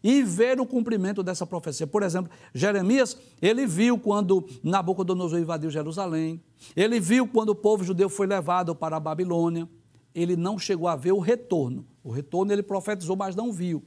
e 0.03 0.23
ver 0.23 0.59
o 0.59 0.65
cumprimento 0.65 1.21
dessa 1.21 1.45
profecia. 1.45 1.85
Por 1.85 2.03
exemplo, 2.03 2.31
Jeremias, 2.53 3.17
ele 3.41 3.65
viu 3.65 3.97
quando 3.97 4.47
Nabucodonosor 4.63 5.39
invadiu 5.39 5.69
Jerusalém, 5.69 6.41
ele 6.75 6.99
viu 6.99 7.27
quando 7.27 7.49
o 7.49 7.55
povo 7.55 7.83
judeu 7.83 8.09
foi 8.09 8.27
levado 8.27 8.75
para 8.75 8.97
a 8.97 8.99
Babilônia, 8.99 9.69
ele 10.13 10.35
não 10.35 10.57
chegou 10.57 10.87
a 10.87 10.95
ver 10.95 11.11
o 11.11 11.19
retorno. 11.19 11.85
O 12.03 12.11
retorno 12.11 12.51
ele 12.51 12.63
profetizou, 12.63 13.15
mas 13.15 13.35
não 13.35 13.51
viu. 13.51 13.83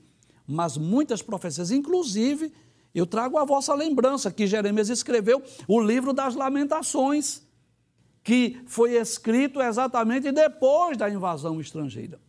Mas 0.47 0.76
muitas 0.76 1.23
profecias, 1.23 1.71
inclusive, 1.71 2.52
eu 2.94 3.06
trago 3.06 3.37
a 3.37 3.44
vossa 3.44 3.75
lembrança 3.75 4.30
que 4.30 4.47
Jeremias 4.47 4.88
escreveu 4.88 5.42
o 5.66 5.80
livro 5.80 6.12
das 6.12 6.35
Lamentações, 6.35 7.42
que 8.23 8.62
foi 8.66 8.92
escrito 8.92 9.61
exatamente 9.61 10.30
depois 10.30 10.97
da 10.97 11.11
invasão 11.11 11.61
estrangeira. 11.61 12.21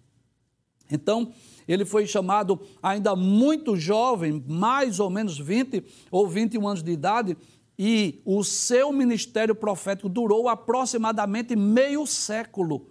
Então, 0.90 1.34
ele 1.68 1.86
foi 1.86 2.06
chamado 2.06 2.60
ainda 2.82 3.16
muito 3.16 3.76
jovem, 3.76 4.44
mais 4.48 5.00
ou 5.00 5.10
menos 5.10 5.38
20 5.38 5.84
ou 6.12 6.28
21 6.28 6.68
anos 6.68 6.84
de 6.84 6.92
idade, 6.92 7.38
e 7.78 8.22
o 8.24 8.44
seu 8.44 8.92
ministério 8.92 9.54
profético 9.54 10.08
durou 10.08 10.48
aproximadamente 10.48 11.56
meio 11.56 12.06
século. 12.06 12.90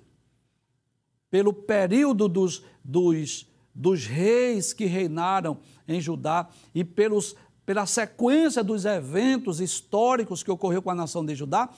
Pelo 1.30 1.52
período 1.52 2.28
dos, 2.28 2.62
dos, 2.84 3.48
dos 3.74 4.06
reis 4.06 4.72
que 4.72 4.84
reinaram 4.84 5.58
em 5.88 6.00
Judá 6.00 6.48
e 6.74 6.84
pelos, 6.84 7.34
pela 7.64 7.86
sequência 7.86 8.62
dos 8.62 8.84
eventos 8.84 9.60
históricos 9.60 10.42
que 10.42 10.50
ocorreu 10.50 10.82
com 10.82 10.90
a 10.90 10.94
nação 10.94 11.24
de 11.24 11.34
Judá, 11.34 11.70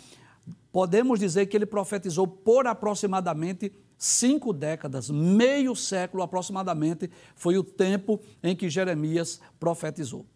podemos 0.72 1.20
dizer 1.20 1.46
que 1.46 1.56
ele 1.56 1.66
profetizou 1.66 2.26
por 2.26 2.66
aproximadamente 2.66 3.72
cinco 3.98 4.52
décadas, 4.52 5.10
meio 5.10 5.74
século 5.74 6.22
aproximadamente, 6.22 7.10
foi 7.34 7.56
o 7.56 7.64
tempo 7.64 8.20
em 8.42 8.54
que 8.54 8.68
Jeremias 8.68 9.40
profetizou. 9.58 10.26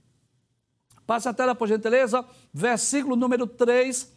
Passe 1.06 1.28
a 1.28 1.34
tela, 1.34 1.54
por 1.54 1.66
gentileza, 1.66 2.24
versículo 2.54 3.16
número 3.16 3.46
3. 3.46 4.12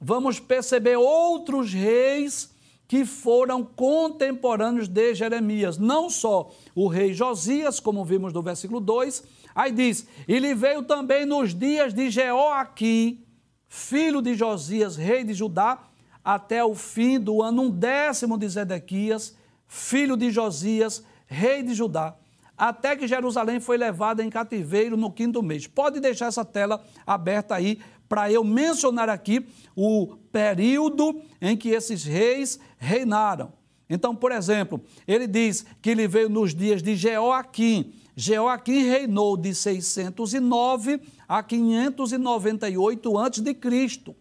Vamos 0.00 0.40
perceber 0.40 0.96
outros 0.96 1.72
reis 1.72 2.54
que 2.88 3.04
foram 3.04 3.62
contemporâneos 3.62 4.88
de 4.88 5.14
Jeremias. 5.14 5.76
Não 5.76 6.08
só 6.08 6.50
o 6.74 6.88
rei 6.88 7.12
Josias, 7.12 7.78
como 7.78 8.02
vimos 8.02 8.32
no 8.32 8.40
versículo 8.40 8.80
2, 8.80 9.22
aí 9.54 9.70
diz: 9.70 10.06
Ele 10.26 10.54
veio 10.54 10.82
também 10.82 11.26
nos 11.26 11.54
dias 11.54 11.92
de 11.92 12.08
Jeoaquim, 12.08 13.22
filho 13.68 14.22
de 14.22 14.34
Josias, 14.34 14.96
rei 14.96 15.22
de 15.22 15.34
Judá, 15.34 15.87
até 16.28 16.62
o 16.62 16.74
fim 16.74 17.18
do 17.18 17.42
ano 17.42 17.62
um 17.62 17.70
décimo 17.70 18.36
de 18.36 18.46
Zedequias, 18.46 19.34
filho 19.66 20.14
de 20.14 20.30
Josias, 20.30 21.02
rei 21.26 21.62
de 21.62 21.72
Judá, 21.72 22.14
até 22.54 22.94
que 22.94 23.08
Jerusalém 23.08 23.60
foi 23.60 23.78
levada 23.78 24.22
em 24.22 24.28
cativeiro 24.28 24.94
no 24.94 25.10
quinto 25.10 25.42
mês. 25.42 25.66
Pode 25.66 26.00
deixar 26.00 26.26
essa 26.26 26.44
tela 26.44 26.84
aberta 27.06 27.54
aí 27.54 27.78
para 28.06 28.30
eu 28.30 28.44
mencionar 28.44 29.08
aqui 29.08 29.46
o 29.74 30.18
período 30.30 31.18
em 31.40 31.56
que 31.56 31.70
esses 31.70 32.04
reis 32.04 32.60
reinaram. 32.76 33.50
Então, 33.88 34.14
por 34.14 34.30
exemplo, 34.30 34.82
ele 35.06 35.26
diz 35.26 35.64
que 35.80 35.88
ele 35.88 36.06
veio 36.06 36.28
nos 36.28 36.54
dias 36.54 36.82
de 36.82 36.94
Jeoaquim. 36.94 37.94
Jeoaquim 38.14 38.82
reinou 38.82 39.34
de 39.34 39.54
609 39.54 41.00
a 41.26 41.42
598 41.42 43.16
a.C. 43.16 44.14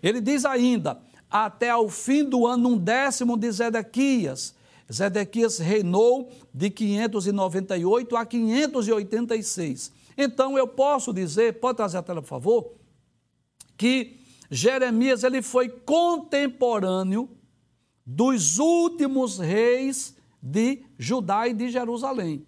Ele 0.00 0.20
diz 0.20 0.44
ainda 0.44 1.07
até 1.30 1.70
ao 1.70 1.88
fim 1.88 2.24
do 2.24 2.46
ano 2.46 2.70
um 2.70 2.78
décimo 2.78 3.36
de 3.36 3.50
Zedequias. 3.50 4.54
Zedequias 4.90 5.58
reinou 5.58 6.30
de 6.52 6.70
598 6.70 8.16
a 8.16 8.24
586. 8.24 9.92
Então 10.16 10.56
eu 10.56 10.66
posso 10.66 11.12
dizer, 11.12 11.60
pode 11.60 11.76
trazer 11.76 11.98
a 11.98 12.02
tela, 12.02 12.22
por 12.22 12.28
favor, 12.28 12.72
que 13.76 14.18
Jeremias 14.50 15.22
ele 15.22 15.42
foi 15.42 15.68
contemporâneo 15.68 17.28
dos 18.04 18.58
últimos 18.58 19.38
reis 19.38 20.16
de 20.42 20.82
Judá 20.98 21.46
e 21.46 21.52
de 21.52 21.68
Jerusalém. 21.68 22.46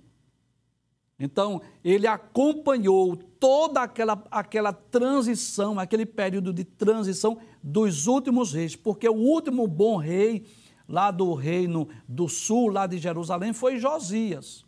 Então, 1.20 1.60
ele 1.84 2.06
acompanhou 2.06 3.14
toda 3.14 3.82
aquela, 3.82 4.24
aquela 4.30 4.72
transição, 4.72 5.78
aquele 5.78 6.06
período 6.06 6.50
de 6.50 6.64
transição 6.64 7.38
dos 7.62 8.06
últimos 8.06 8.54
reis, 8.54 8.74
porque 8.74 9.06
o 9.06 9.14
último 9.14 9.66
bom 9.66 9.98
rei 9.98 10.46
lá 10.88 11.10
do 11.10 11.34
reino 11.34 11.86
do 12.08 12.26
sul, 12.26 12.68
lá 12.70 12.86
de 12.86 12.96
Jerusalém, 12.96 13.52
foi 13.52 13.78
Josias. 13.78 14.64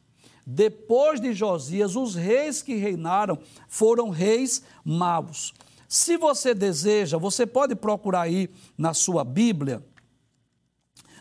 Depois 0.46 1.20
de 1.20 1.32
Josias, 1.32 1.96
os 1.96 2.14
reis 2.14 2.60
que 2.60 2.74
reinaram 2.74 3.38
foram 3.66 4.10
reis 4.10 4.62
maus. 4.84 5.54
Se 5.88 6.18
você 6.18 6.54
deseja, 6.54 7.16
você 7.16 7.46
pode 7.46 7.74
procurar 7.74 8.22
aí 8.22 8.50
na 8.76 8.92
sua 8.92 9.24
Bíblia, 9.24 9.82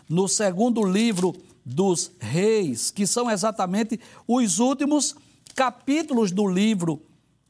no 0.10 0.28
segundo 0.28 0.84
livro 0.84 1.34
dos 1.74 2.12
reis, 2.20 2.92
que 2.92 3.08
são 3.08 3.30
exatamente 3.30 4.00
os 4.28 4.60
últimos 4.60 5.16
capítulos 5.56 6.32
do 6.32 6.48
livro. 6.48 7.02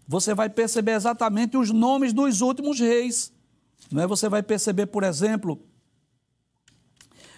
Você 0.07 0.33
vai 0.33 0.49
perceber 0.49 0.91
exatamente 0.91 1.57
os 1.57 1.71
nomes 1.71 2.13
dos 2.13 2.41
últimos 2.41 2.79
reis. 2.79 3.31
Não 3.91 4.01
é? 4.01 4.07
Você 4.07 4.29
vai 4.29 4.43
perceber, 4.43 4.87
por 4.87 5.03
exemplo, 5.03 5.59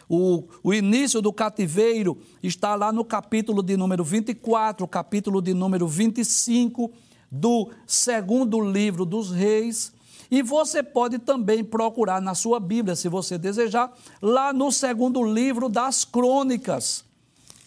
o, 0.10 0.48
o 0.62 0.74
início 0.74 1.22
do 1.22 1.32
cativeiro 1.32 2.18
está 2.42 2.76
lá 2.76 2.92
no 2.92 3.06
capítulo 3.06 3.64
de 3.64 3.78
número 3.78 4.04
24, 4.04 4.88
capítulo 4.88 5.42
de 5.42 5.54
número 5.54 5.88
25 5.88 6.92
do 7.32 7.72
segundo 7.88 8.60
livro 8.60 9.06
dos 9.06 9.32
reis. 9.32 9.94
E 10.34 10.42
você 10.42 10.82
pode 10.82 11.20
também 11.20 11.64
procurar 11.64 12.20
na 12.20 12.34
sua 12.34 12.60
Bíblia, 12.60 12.96
se 12.96 13.08
você 13.08 13.38
desejar, 13.38 13.96
lá 14.20 14.52
no 14.52 14.72
segundo 14.72 15.22
livro 15.24 15.70
das 15.70 16.04
crônicas, 16.04 17.06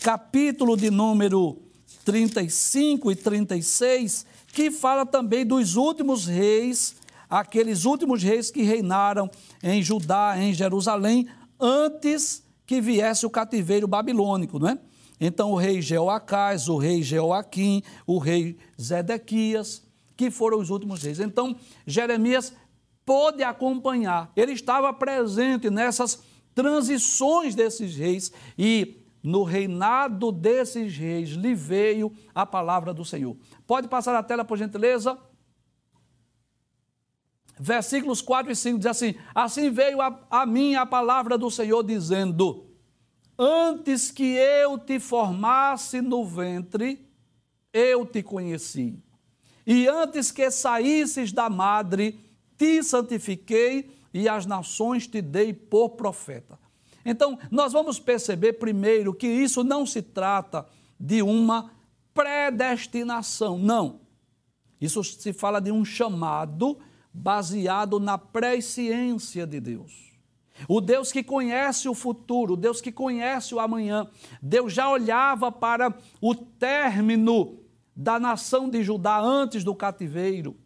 capítulo 0.01 0.77
de 0.77 0.91
número 0.91 1.63
35 2.05 3.13
e 3.13 3.15
36, 3.15 4.27
que 4.49 4.69
fala 4.73 5.07
também 5.07 5.47
dos 5.47 5.77
últimos 5.77 6.27
reis 6.27 6.97
aqueles 7.31 7.85
últimos 7.85 8.21
reis 8.25 8.51
que 8.51 8.65
reinaram 8.65 9.31
em 9.63 9.81
Judá, 9.81 10.35
em 10.37 10.53
Jerusalém, 10.53 11.29
antes 11.61 12.43
que 12.67 12.81
viesse 12.81 13.25
o 13.25 13.31
cativeiro 13.31 13.87
babilônico, 13.87 14.59
não 14.59 14.71
é? 14.71 14.79
Então, 15.21 15.53
o 15.53 15.57
rei 15.57 15.81
Jeoacás, 15.81 16.69
o 16.69 16.79
rei 16.79 17.01
Jeoaquim, 17.01 17.85
o 18.05 18.19
rei 18.19 18.57
Zedequias, 18.77 19.86
que 20.17 20.31
foram 20.31 20.59
os 20.59 20.71
últimos 20.71 21.03
reis. 21.03 21.21
Então, 21.21 21.57
Jeremias 21.87 22.55
pôde 23.05 23.43
acompanhar, 23.43 24.33
ele 24.35 24.53
estava 24.53 24.93
presente 24.93 25.71
nessas 25.71 26.23
transições 26.55 27.55
desses 27.55 27.95
reis 27.95 28.33
e 28.59 28.97
no 29.23 29.43
reinado 29.43 30.33
desses 30.33 30.97
reis 30.97 31.31
lhe 31.31 31.55
veio 31.55 32.13
a 32.35 32.47
palavra 32.47 32.95
do 32.95 33.05
Senhor. 33.05 33.37
Pode 33.67 33.89
passar 33.89 34.15
a 34.15 34.23
tela, 34.23 34.45
por 34.45 34.57
gentileza? 34.57 35.19
versículos 37.59 38.21
4 38.21 38.53
e 38.53 38.57
5 38.57 38.79
diz 38.79 38.87
assim: 38.87 39.15
Assim 39.35 39.71
veio 39.71 40.01
a, 40.01 40.27
a 40.31 40.47
mim 40.47 40.75
a 40.75 40.85
palavra 40.85 41.39
do 41.39 41.51
Senhor 41.51 41.83
dizendo: 41.83 42.67
Antes 43.39 44.11
que 44.11 44.35
eu 44.35 44.79
te 44.79 44.99
formasse 44.99 46.01
no 46.01 46.25
ventre, 46.25 47.09
eu 47.73 48.07
te 48.07 48.23
conheci. 48.23 49.03
E 49.67 49.89
antes 49.89 50.31
que 50.31 50.51
saísses 50.51 51.33
da 51.33 51.51
madre, 51.51 52.21
te 52.57 52.83
santifiquei 52.83 53.91
e 54.15 54.29
as 54.29 54.47
nações 54.47 55.07
te 55.07 55.21
dei 55.21 55.53
por 55.53 55.91
profeta. 55.91 56.59
Então, 57.05 57.39
nós 57.51 57.73
vamos 57.73 57.99
perceber 57.99 58.55
primeiro 58.55 59.13
que 59.13 59.27
isso 59.27 59.63
não 59.65 59.85
se 59.85 60.03
trata 60.03 60.67
de 60.99 61.23
uma 61.23 61.71
predestinação, 62.15 63.59
não. 63.59 64.01
Isso 64.81 65.03
se 65.05 65.33
fala 65.33 65.61
de 65.61 65.71
um 65.71 65.85
chamado 65.85 66.79
baseado 67.13 67.99
na 67.99 68.17
presciência 68.17 69.47
de 69.47 69.61
Deus. 69.61 70.13
O 70.69 70.81
Deus 70.81 71.13
que 71.13 71.23
conhece 71.23 71.89
o 71.89 71.95
futuro, 71.95 72.55
o 72.55 72.57
Deus 72.57 72.81
que 72.81 72.91
conhece 72.91 73.55
o 73.55 73.61
amanhã. 73.61 74.09
Deus 74.41 74.73
já 74.73 74.89
olhava 74.89 75.53
para 75.53 75.95
o 76.21 76.35
término 76.35 77.59
da 77.97 78.21
nação 78.21 78.69
de 78.69 78.83
Judá 78.83 79.19
antes 79.19 79.65
do 79.65 79.75
cativeiro. 79.75 80.57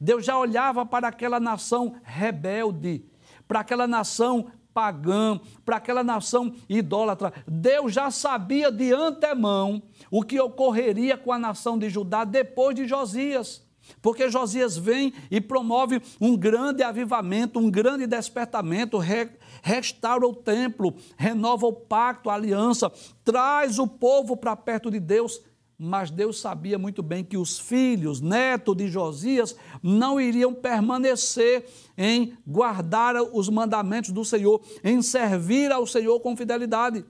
Deus 0.00 0.24
já 0.24 0.38
olhava 0.38 0.86
para 0.86 1.08
aquela 1.08 1.40
nação 1.40 1.96
rebelde, 2.04 3.04
para 3.48 3.60
aquela 3.60 3.86
nação 3.86 4.52
pagã, 4.72 5.40
para 5.64 5.76
aquela 5.76 6.04
nação 6.04 6.54
idólatra. 6.68 7.32
Deus 7.46 7.92
já 7.92 8.10
sabia 8.10 8.70
de 8.70 8.92
antemão 8.92 9.82
o 10.10 10.22
que 10.22 10.38
ocorreria 10.40 11.18
com 11.18 11.32
a 11.32 11.38
nação 11.38 11.76
de 11.76 11.90
Judá 11.90 12.24
depois 12.24 12.76
de 12.76 12.86
Josias. 12.86 13.68
Porque 14.00 14.30
Josias 14.30 14.76
vem 14.76 15.12
e 15.30 15.40
promove 15.40 16.00
um 16.20 16.36
grande 16.36 16.82
avivamento, 16.82 17.58
um 17.58 17.68
grande 17.68 18.06
despertamento, 18.06 18.98
re, 18.98 19.28
restaura 19.62 20.26
o 20.26 20.34
templo, 20.34 20.94
renova 21.16 21.66
o 21.66 21.72
pacto, 21.72 22.30
a 22.30 22.34
aliança, 22.34 22.92
traz 23.24 23.80
o 23.80 23.88
povo 23.88 24.36
para 24.36 24.54
perto 24.54 24.90
de 24.90 25.00
Deus. 25.00 25.40
Mas 25.82 26.10
Deus 26.10 26.38
sabia 26.38 26.78
muito 26.78 27.02
bem 27.02 27.24
que 27.24 27.38
os 27.38 27.58
filhos, 27.58 28.20
neto 28.20 28.74
de 28.74 28.86
Josias, 28.86 29.56
não 29.82 30.20
iriam 30.20 30.52
permanecer 30.52 31.66
em 31.96 32.36
guardar 32.46 33.16
os 33.16 33.48
mandamentos 33.48 34.10
do 34.10 34.22
Senhor, 34.22 34.60
em 34.84 35.00
servir 35.00 35.72
ao 35.72 35.86
Senhor 35.86 36.20
com 36.20 36.36
fidelidade. 36.36 37.02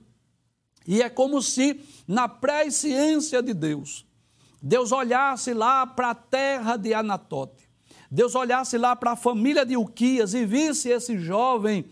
E 0.87 1.03
é 1.03 1.11
como 1.11 1.43
se, 1.43 1.81
na 2.07 2.29
presciência 2.29 3.43
de 3.43 3.53
Deus, 3.53 4.07
Deus 4.63 4.93
olhasse 4.93 5.53
lá 5.53 5.85
para 5.85 6.11
a 6.11 6.15
terra 6.15 6.77
de 6.77 6.95
Anatote, 6.95 7.69
Deus 8.09 8.37
olhasse 8.37 8.79
lá 8.79 8.95
para 8.95 9.13
a 9.13 9.17
família 9.17 9.67
de 9.67 9.77
Uquias 9.77 10.33
e 10.33 10.47
visse 10.47 10.91
esse 10.91 11.19
jovem 11.19 11.87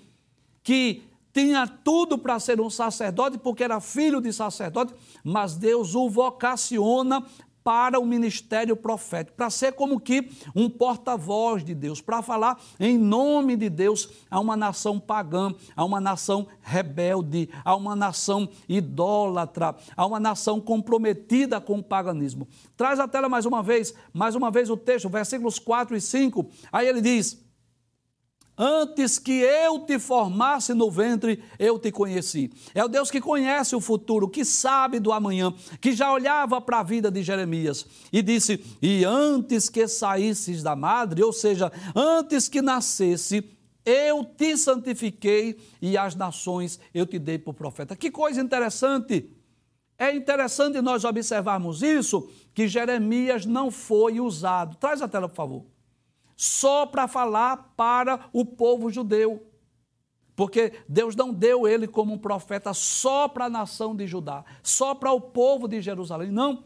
que 0.62 1.03
tinha 1.33 1.67
tudo 1.67 2.19
para 2.19 2.38
ser 2.38 2.61
um 2.61 2.71
sacerdote, 2.71 3.38
porque 3.38 3.64
era 3.64 3.81
filho 3.81 4.21
de 4.21 4.33
sacerdote, 4.33 4.95
mas 5.23 5.57
Deus 5.57 5.95
o 5.95 6.09
vocaciona 6.09 7.25
para 7.69 8.01
o 8.01 8.07
ministério 8.07 8.75
profético, 8.75 9.37
para 9.37 9.51
ser 9.51 9.73
como 9.73 10.01
que 10.01 10.31
um 10.57 10.71
porta-voz 10.71 11.62
de 11.62 11.75
Deus, 11.75 12.01
para 12.01 12.23
falar 12.23 12.59
em 12.81 12.97
nome 12.97 13.59
de 13.59 13.69
Deus 13.69 14.09
a 14.31 14.41
uma 14.41 14.57
nação 14.57 14.99
pagã, 14.99 15.53
a 15.77 15.85
uma 15.85 16.01
nação 16.01 16.47
rebelde, 16.62 17.51
a 17.62 17.77
uma 17.77 17.95
nação 17.95 18.49
idólatra, 18.67 19.77
a 19.95 20.07
uma 20.07 20.19
nação 20.19 20.62
comprometida 20.62 21.61
com 21.61 21.81
o 21.81 21.85
paganismo. 21.85 22.49
Traz 22.75 22.99
a 22.99 23.07
tela 23.07 23.29
mais 23.29 23.45
uma 23.45 23.62
vez, 23.62 23.93
mais 24.14 24.35
uma 24.35 24.51
vez 24.51 24.71
o 24.71 24.77
texto, 24.77 25.11
versículos 25.11 25.59
4 25.59 25.95
e 25.95 26.01
5. 26.01 26.47
Aí 26.73 26.88
ele 26.88 27.03
diz: 27.03 27.48
Antes 28.59 29.21
que 29.21 29.40
eu 29.40 29.79
te 29.87 30.01
formasse 30.01 30.75
no 30.75 30.90
ventre, 30.90 31.40
eu 31.61 31.79
te 31.79 31.92
conheci. 31.92 32.51
É 32.75 32.85
o 32.85 32.88
Deus 32.88 33.09
que 33.09 33.21
conhece 33.21 33.77
o 33.77 33.81
futuro, 33.81 34.29
que 34.29 34.44
sabe 34.44 34.99
do 34.99 35.12
amanhã, 35.12 35.55
que 35.81 35.92
já 35.92 36.12
olhava 36.12 36.61
para 36.61 36.81
a 36.81 36.83
vida 36.83 37.09
de 37.09 37.23
Jeremias 37.23 37.87
e 38.12 38.21
disse: 38.21 38.61
E 38.83 39.05
antes 39.05 39.68
que 39.68 39.87
saísses 39.87 40.61
da 40.61 40.75
madre, 40.75 41.23
ou 41.23 41.33
seja, 41.33 41.71
antes 41.94 42.49
que 42.49 42.61
nascesse, 42.61 43.49
eu 43.85 44.25
te 44.25 44.57
santifiquei 44.57 45.57
e 45.81 45.97
as 45.97 46.16
nações 46.16 46.81
eu 46.92 47.07
te 47.07 47.21
dei 47.21 47.38
por 47.38 47.55
profeta. 47.55 47.94
Que 47.94 48.11
coisa 48.11 48.40
interessante! 48.40 49.31
É 49.97 50.14
interessante 50.14 50.81
nós 50.81 51.05
observarmos 51.05 51.83
isso, 51.83 52.29
que 52.53 52.66
Jeremias 52.66 53.47
não 53.47 53.71
foi 53.71 54.21
usado. 54.21 54.77
Traz 54.77 55.01
a 55.01 55.07
tela, 55.07 55.29
por 55.29 55.37
favor 55.37 55.78
só 56.38 56.87
para 56.87 57.09
falar 57.09 57.74
para 57.77 58.31
o 58.33 58.44
povo 58.44 58.92
judeu. 58.92 59.44
Porque 60.37 60.72
Deus 60.88 61.16
não 61.16 61.35
deu 61.35 61.66
ele 61.66 61.88
como 61.88 62.14
um 62.14 62.18
profeta 62.18 62.72
só 62.72 63.27
para 63.27 63.46
a 63.46 63.51
nação 63.51 63.94
de 63.94 64.07
Judá, 64.07 64.44
só 64.62 64.94
para 64.94 65.11
o 65.11 65.20
povo 65.20 65.66
de 65.66 65.83
Jerusalém. 65.83 66.31
Não. 66.31 66.62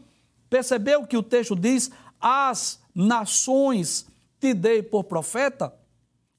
Percebeu 0.47 1.07
que 1.07 1.17
o 1.17 1.23
texto 1.23 1.55
diz: 1.55 1.89
As 2.21 2.79
nações 2.93 4.05
te 4.39 4.53
dei 4.53 4.83
por 4.83 5.05
profeta? 5.05 5.73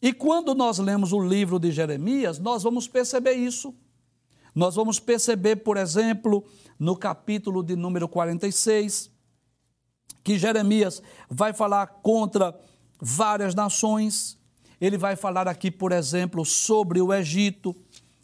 E 0.01 0.13
quando 0.13 0.55
nós 0.55 0.79
lemos 0.79 1.13
o 1.13 1.21
livro 1.21 1.59
de 1.59 1.73
Jeremias, 1.73 2.39
nós 2.39 2.63
vamos 2.63 2.87
perceber 2.87 3.33
isso. 3.33 3.75
Nós 4.55 4.77
vamos 4.77 5.01
perceber, 5.01 5.57
por 5.57 5.77
exemplo, 5.77 6.45
no 6.79 6.95
capítulo 6.97 7.65
de 7.65 7.75
número 7.75 8.07
46, 8.07 9.11
que 10.23 10.39
Jeremias 10.39 11.03
vai 11.29 11.53
falar 11.53 11.89
contra 12.01 12.57
várias 13.05 13.55
nações. 13.55 14.39
Ele 14.81 14.97
vai 14.97 15.15
falar 15.15 15.47
aqui, 15.47 15.71
por 15.71 15.93
exemplo, 15.93 16.43
sobre 16.45 17.03
o 17.03 17.13
Egito. 17.13 17.77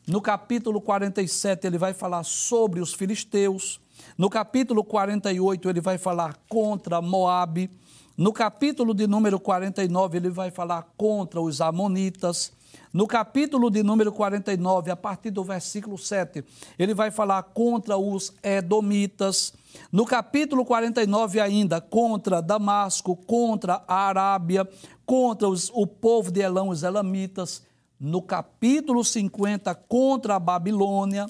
No 0.06 0.22
capítulo 0.22 0.80
47, 0.80 1.66
ele 1.66 1.76
vai 1.76 1.92
falar 1.92 2.24
sobre 2.24 2.80
os 2.80 2.94
filisteus. 2.94 3.78
No 4.16 4.30
capítulo 4.30 4.82
48, 4.82 5.68
ele 5.68 5.80
vai 5.82 5.98
falar 5.98 6.38
contra 6.48 7.02
Moabe. 7.02 7.70
No 8.16 8.32
capítulo 8.32 8.94
de 8.94 9.06
número 9.06 9.38
49, 9.38 10.16
ele 10.16 10.30
vai 10.30 10.50
falar 10.50 10.88
contra 10.96 11.40
os 11.40 11.60
amonitas. 11.60 12.50
No 12.92 13.06
capítulo 13.06 13.70
de 13.70 13.82
número 13.82 14.12
49, 14.12 14.90
a 14.90 14.96
partir 14.96 15.30
do 15.30 15.44
versículo 15.44 15.96
7, 15.96 16.44
ele 16.78 16.92
vai 16.92 17.10
falar 17.10 17.42
contra 17.42 17.96
os 17.96 18.32
edomitas. 18.42 19.52
No 19.92 20.04
capítulo 20.04 20.64
49, 20.64 21.40
ainda, 21.40 21.80
contra 21.80 22.42
Damasco, 22.42 23.14
contra 23.14 23.84
a 23.86 24.08
Arábia, 24.08 24.68
contra 25.06 25.48
os, 25.48 25.70
o 25.72 25.86
povo 25.86 26.32
de 26.32 26.40
Elão, 26.40 26.68
os 26.68 26.82
elamitas. 26.82 27.62
No 27.98 28.22
capítulo 28.22 29.04
50, 29.04 29.74
contra 29.74 30.36
a 30.36 30.40
Babilônia. 30.40 31.26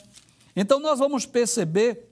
Então, 0.56 0.80
nós 0.80 0.98
vamos 0.98 1.26
perceber 1.26 2.10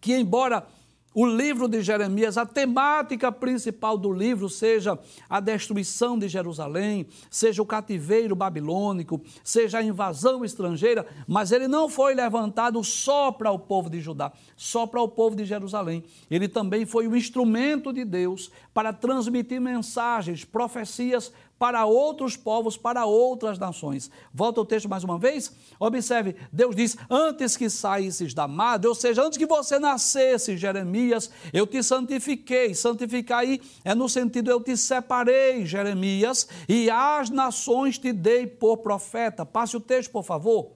que, 0.00 0.16
embora 0.16 0.66
o 1.12 1.26
livro 1.26 1.66
de 1.66 1.82
Jeremias, 1.82 2.38
a 2.38 2.46
temática 2.46 3.32
principal 3.32 3.98
do 3.98 4.12
livro 4.12 4.48
seja 4.48 4.96
a 5.28 5.40
destruição 5.40 6.16
de 6.16 6.28
Jerusalém, 6.28 7.06
seja 7.28 7.60
o 7.60 7.66
cativeiro 7.66 8.36
babilônico, 8.36 9.20
seja 9.42 9.78
a 9.78 9.82
invasão 9.82 10.44
estrangeira, 10.44 11.04
mas 11.26 11.50
ele 11.50 11.66
não 11.66 11.88
foi 11.88 12.14
levantado 12.14 12.82
só 12.84 13.32
para 13.32 13.50
o 13.50 13.58
povo 13.58 13.90
de 13.90 14.00
Judá, 14.00 14.32
só 14.56 14.86
para 14.86 15.02
o 15.02 15.08
povo 15.08 15.34
de 15.34 15.44
Jerusalém. 15.44 16.04
Ele 16.30 16.46
também 16.46 16.86
foi 16.86 17.08
o 17.08 17.16
instrumento 17.16 17.92
de 17.92 18.04
Deus 18.04 18.50
para 18.72 18.92
transmitir 18.92 19.60
mensagens, 19.60 20.44
profecias 20.44 21.32
para 21.60 21.84
outros 21.84 22.38
povos, 22.38 22.78
para 22.78 23.04
outras 23.04 23.58
nações. 23.58 24.10
Volta 24.32 24.62
o 24.62 24.64
texto 24.64 24.88
mais 24.88 25.04
uma 25.04 25.18
vez. 25.18 25.54
Observe, 25.78 26.34
Deus 26.50 26.74
diz: 26.74 26.96
Antes 27.10 27.54
que 27.54 27.68
saísses 27.68 28.32
da 28.32 28.48
madre, 28.48 28.88
ou 28.88 28.94
seja, 28.94 29.22
antes 29.22 29.36
que 29.36 29.44
você 29.44 29.78
nascesse, 29.78 30.56
Jeremias, 30.56 31.30
eu 31.52 31.66
te 31.66 31.82
santifiquei. 31.82 32.74
Santificar 32.74 33.40
aí 33.40 33.60
é 33.84 33.94
no 33.94 34.08
sentido 34.08 34.50
eu 34.50 34.58
te 34.58 34.74
separei, 34.74 35.66
Jeremias, 35.66 36.48
e 36.66 36.88
as 36.88 37.28
nações 37.28 37.98
te 37.98 38.10
dei 38.10 38.46
por 38.46 38.78
profeta. 38.78 39.44
Passe 39.44 39.76
o 39.76 39.80
texto, 39.80 40.10
por 40.10 40.24
favor. 40.24 40.72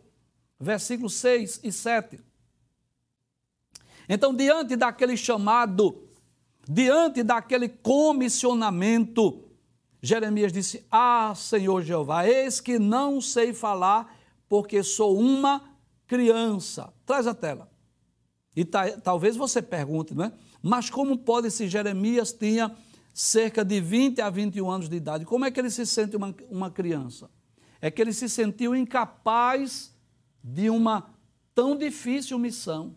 Versículos 0.61 1.15
6 1.15 1.61
e 1.65 1.73
7. 1.73 2.21
Então, 4.07 4.35
diante 4.35 4.77
daquele 4.77 5.17
chamado, 5.17 6.07
diante 6.69 7.23
daquele 7.23 7.71
comissionamento, 7.71 9.45
Jeremias 10.05 10.53
disse: 10.53 10.85
Ah, 10.91 11.33
Senhor 11.35 11.83
Jeová, 11.83 12.29
eis 12.29 12.61
que 12.61 12.79
não 12.79 13.23
sei 13.23 13.55
falar, 13.55 14.15
porque 14.47 14.83
sou 14.83 15.19
uma 15.19 15.65
criança. 16.07 16.93
Traz 17.07 17.27
a 17.27 17.35
tela. 17.35 17.73
E 18.55 18.67
talvez 18.67 19.35
você 19.35 19.63
pergunte, 19.63 20.15
não 20.15 20.27
é? 20.27 20.33
Mas 20.63 20.91
como 20.91 21.17
pode 21.17 21.51
se 21.51 21.69
Jeremias 21.69 22.33
tinha 22.35 22.77
cerca 23.15 23.65
de 23.65 23.81
20 23.81 24.21
a 24.21 24.29
21 24.29 24.71
anos 24.71 24.89
de 24.91 24.97
idade? 24.97 25.25
Como 25.25 25.47
é 25.47 25.51
que 25.51 25.59
ele 25.59 25.71
se 25.71 25.87
sente 25.87 26.15
uma, 26.15 26.37
uma 26.51 26.71
criança? 26.71 27.31
É 27.81 27.91
que 27.91 28.03
ele 28.03 28.13
se 28.13 28.29
sentiu 28.29 28.77
incapaz 28.77 29.91
de 30.43 30.69
uma 30.69 31.15
tão 31.55 31.75
difícil 31.77 32.39
missão. 32.39 32.95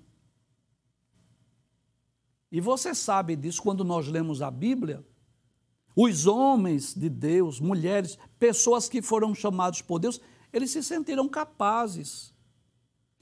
E 2.51 2.59
você 2.59 2.93
sabe 2.93 3.37
disso 3.37 3.61
quando 3.61 3.85
nós 3.85 4.09
lemos 4.09 4.41
a 4.41 4.51
Bíblia 4.51 5.05
os 5.99 6.27
homens 6.27 6.93
de 6.93 7.09
Deus, 7.09 7.59
mulheres, 7.59 8.19
pessoas 8.37 8.87
que 8.87 9.01
foram 9.01 9.33
chamados 9.33 9.81
por 9.81 9.97
Deus, 9.97 10.21
eles 10.53 10.69
se 10.69 10.83
sentiram 10.83 11.27
capazes. 11.27 12.31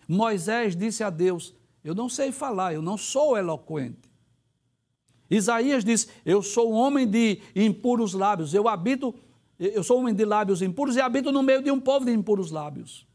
Moisés 0.06 0.76
disse 0.76 1.02
a 1.02 1.10
Deus: 1.10 1.56
Eu 1.82 1.96
não 1.96 2.10
sei 2.10 2.34
falar, 2.34 2.74
eu 2.74 2.82
não 2.82 2.98
sou 2.98 3.38
eloquente. 3.38 4.12
Isaías 5.30 5.86
disse: 5.86 6.10
Eu 6.26 6.42
sou 6.42 6.74
homem 6.74 7.08
de 7.08 7.40
impuros 7.56 8.14
lábios, 8.14 8.54
eu 8.54 8.68
habito, 8.68 9.16
eu 9.58 9.82
sou 9.82 10.00
homem 10.00 10.14
de 10.14 10.26
lábios 10.26 10.62
impuros 10.62 10.98
e 10.98 11.02
habito 11.02 11.32
no 11.32 11.42
meio 11.42 11.64
de 11.64 11.72
um 11.72 11.80
povo 11.80 12.06
de 12.06 12.12
impuros 12.12 12.52
lábios. 12.52 13.08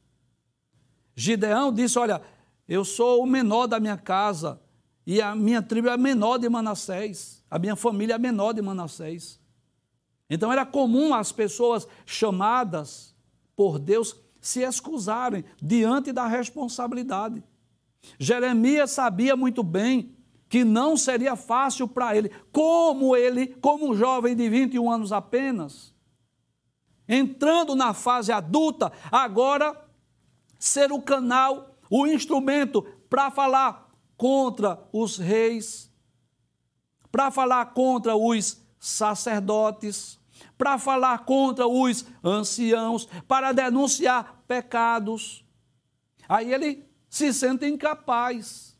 Gideão 1.14 1.70
disse: 1.70 1.98
Olha, 1.98 2.22
eu 2.66 2.82
sou 2.82 3.22
o 3.22 3.26
menor 3.26 3.66
da 3.66 3.78
minha 3.78 3.98
casa 3.98 4.58
e 5.06 5.20
a 5.20 5.34
minha 5.34 5.60
tribo 5.60 5.88
é 5.88 5.92
a 5.92 5.98
menor 5.98 6.38
de 6.38 6.48
Manassés, 6.48 7.44
a 7.50 7.58
minha 7.58 7.76
família 7.76 8.14
é 8.14 8.16
a 8.16 8.18
menor 8.18 8.54
de 8.54 8.62
Manassés. 8.62 9.39
Então 10.30 10.52
era 10.52 10.64
comum 10.64 11.12
as 11.12 11.32
pessoas 11.32 11.88
chamadas 12.06 13.14
por 13.56 13.78
Deus 13.78 14.16
se 14.40 14.60
excusarem 14.60 15.44
diante 15.60 16.12
da 16.12 16.26
responsabilidade. 16.26 17.42
Jeremias 18.18 18.92
sabia 18.92 19.36
muito 19.36 19.62
bem 19.62 20.16
que 20.48 20.64
não 20.64 20.96
seria 20.96 21.36
fácil 21.36 21.86
para 21.86 22.16
ele, 22.16 22.30
como 22.50 23.14
ele, 23.14 23.48
como 23.60 23.90
um 23.90 23.94
jovem 23.94 24.34
de 24.34 24.48
21 24.48 24.90
anos 24.90 25.12
apenas, 25.12 25.94
entrando 27.08 27.74
na 27.74 27.92
fase 27.92 28.32
adulta, 28.32 28.92
agora 29.12 29.76
ser 30.58 30.92
o 30.92 31.02
canal, 31.02 31.76
o 31.90 32.06
instrumento 32.06 32.82
para 33.08 33.30
falar 33.30 33.90
contra 34.16 34.80
os 34.92 35.18
reis, 35.18 35.90
para 37.10 37.30
falar 37.30 37.66
contra 37.66 38.16
os 38.16 38.60
sacerdotes, 38.78 40.19
para 40.60 40.76
falar 40.76 41.20
contra 41.20 41.66
os 41.66 42.04
anciãos, 42.22 43.08
para 43.26 43.50
denunciar 43.50 44.42
pecados. 44.46 45.42
Aí 46.28 46.52
ele 46.52 46.86
se 47.08 47.32
sente 47.32 47.64
incapaz. 47.64 48.78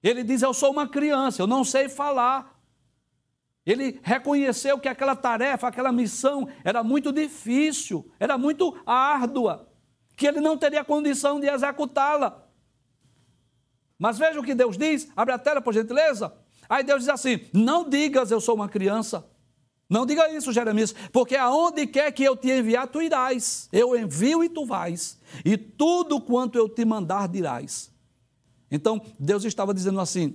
Ele 0.00 0.22
diz: 0.22 0.40
Eu 0.40 0.54
sou 0.54 0.70
uma 0.70 0.86
criança, 0.86 1.42
eu 1.42 1.48
não 1.48 1.64
sei 1.64 1.88
falar. 1.88 2.56
Ele 3.66 3.98
reconheceu 4.00 4.78
que 4.78 4.86
aquela 4.86 5.16
tarefa, 5.16 5.66
aquela 5.66 5.90
missão 5.90 6.48
era 6.62 6.84
muito 6.84 7.12
difícil, 7.12 8.08
era 8.20 8.38
muito 8.38 8.80
árdua, 8.86 9.68
que 10.16 10.24
ele 10.24 10.40
não 10.40 10.56
teria 10.56 10.84
condição 10.84 11.40
de 11.40 11.48
executá-la. 11.48 12.46
Mas 13.98 14.16
veja 14.16 14.38
o 14.38 14.44
que 14.44 14.54
Deus 14.54 14.78
diz, 14.78 15.10
abre 15.16 15.34
a 15.34 15.38
tela 15.38 15.60
por 15.60 15.74
gentileza. 15.74 16.32
Aí 16.68 16.84
Deus 16.84 17.00
diz 17.00 17.08
assim: 17.08 17.40
Não 17.52 17.88
digas 17.88 18.30
eu 18.30 18.40
sou 18.40 18.54
uma 18.54 18.68
criança. 18.68 19.28
Não 19.88 20.04
diga 20.04 20.30
isso, 20.30 20.52
Jeremias, 20.52 20.94
porque 21.12 21.34
aonde 21.34 21.86
quer 21.86 22.12
que 22.12 22.22
eu 22.22 22.36
te 22.36 22.50
enviar, 22.50 22.86
tu 22.88 23.00
irás. 23.00 23.68
Eu 23.72 23.96
envio 23.96 24.44
e 24.44 24.48
tu 24.48 24.66
vais, 24.66 25.18
e 25.44 25.56
tudo 25.56 26.20
quanto 26.20 26.58
eu 26.58 26.68
te 26.68 26.84
mandar 26.84 27.26
dirás. 27.26 27.90
Então, 28.70 29.00
Deus 29.18 29.44
estava 29.44 29.72
dizendo 29.72 29.98
assim: 29.98 30.34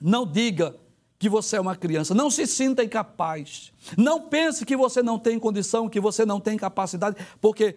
não 0.00 0.24
diga 0.24 0.74
que 1.18 1.28
você 1.28 1.56
é 1.56 1.60
uma 1.60 1.76
criança, 1.76 2.14
não 2.14 2.30
se 2.30 2.46
sinta 2.46 2.82
incapaz, 2.82 3.72
não 3.98 4.28
pense 4.28 4.64
que 4.64 4.76
você 4.76 5.02
não 5.02 5.18
tem 5.18 5.38
condição, 5.38 5.88
que 5.88 6.00
você 6.00 6.24
não 6.24 6.40
tem 6.40 6.56
capacidade, 6.56 7.16
porque 7.40 7.76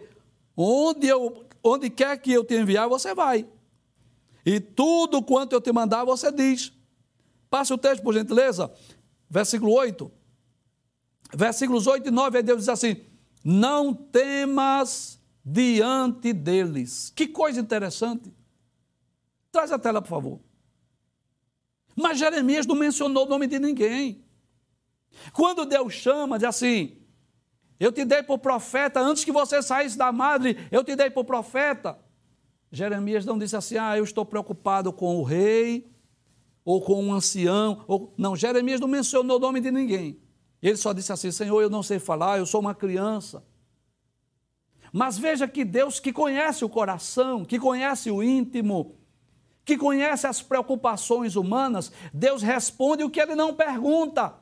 onde, 0.56 1.06
eu, 1.06 1.44
onde 1.62 1.90
quer 1.90 2.16
que 2.18 2.32
eu 2.32 2.44
te 2.44 2.54
enviar, 2.54 2.88
você 2.88 3.14
vai. 3.14 3.46
E 4.46 4.58
tudo 4.58 5.22
quanto 5.22 5.52
eu 5.52 5.60
te 5.60 5.70
mandar, 5.70 6.04
você 6.04 6.32
diz. 6.32 6.72
Passe 7.50 7.72
o 7.72 7.78
texto, 7.78 8.02
por 8.02 8.14
gentileza. 8.14 8.72
Versículo 9.28 9.72
8. 9.72 10.10
Versículos 11.34 11.86
8 11.86 12.08
e 12.08 12.10
9, 12.10 12.38
aí 12.38 12.42
Deus 12.42 12.60
diz 12.60 12.68
assim: 12.68 12.96
Não 13.44 13.94
temas 13.94 15.20
diante 15.44 16.32
deles. 16.32 17.12
Que 17.14 17.26
coisa 17.26 17.60
interessante. 17.60 18.32
Traz 19.50 19.72
a 19.72 19.78
tela, 19.78 20.00
por 20.00 20.08
favor. 20.08 20.40
Mas 21.96 22.18
Jeremias 22.18 22.66
não 22.66 22.74
mencionou 22.74 23.26
o 23.26 23.28
nome 23.28 23.46
de 23.46 23.58
ninguém. 23.58 24.24
Quando 25.32 25.64
Deus 25.64 25.92
chama, 25.92 26.38
diz 26.38 26.48
assim: 26.48 26.98
Eu 27.78 27.92
te 27.92 28.04
dei 28.04 28.22
por 28.22 28.38
profeta, 28.38 29.00
antes 29.00 29.24
que 29.24 29.32
você 29.32 29.62
saísse 29.62 29.96
da 29.96 30.10
madre, 30.12 30.56
eu 30.70 30.82
te 30.84 30.96
dei 30.96 31.10
por 31.10 31.24
profeta. 31.24 31.98
Jeremias 32.70 33.24
não 33.24 33.38
disse 33.38 33.56
assim: 33.56 33.76
Ah, 33.76 33.96
eu 33.96 34.04
estou 34.04 34.24
preocupado 34.24 34.92
com 34.92 35.16
o 35.16 35.22
rei, 35.22 35.90
ou 36.64 36.80
com 36.80 37.02
um 37.02 37.12
ancião. 37.12 37.84
Ou... 37.86 38.14
Não, 38.16 38.34
Jeremias 38.34 38.80
não 38.80 38.88
mencionou 38.88 39.36
o 39.36 39.40
nome 39.40 39.60
de 39.60 39.70
ninguém. 39.70 40.18
Ele 40.62 40.76
só 40.76 40.92
disse 40.92 41.12
assim: 41.12 41.30
Senhor, 41.32 41.60
eu 41.60 41.68
não 41.68 41.82
sei 41.82 41.98
falar, 41.98 42.38
eu 42.38 42.46
sou 42.46 42.60
uma 42.60 42.74
criança. 42.74 43.44
Mas 44.92 45.18
veja 45.18 45.48
que 45.48 45.64
Deus, 45.64 45.98
que 45.98 46.12
conhece 46.12 46.64
o 46.64 46.68
coração, 46.68 47.44
que 47.44 47.58
conhece 47.58 48.10
o 48.10 48.22
íntimo, 48.22 48.96
que 49.64 49.76
conhece 49.76 50.26
as 50.26 50.42
preocupações 50.42 51.34
humanas, 51.34 51.90
Deus 52.12 52.42
responde 52.42 53.02
o 53.02 53.10
que 53.10 53.20
ele 53.20 53.34
não 53.34 53.54
pergunta. 53.54 54.34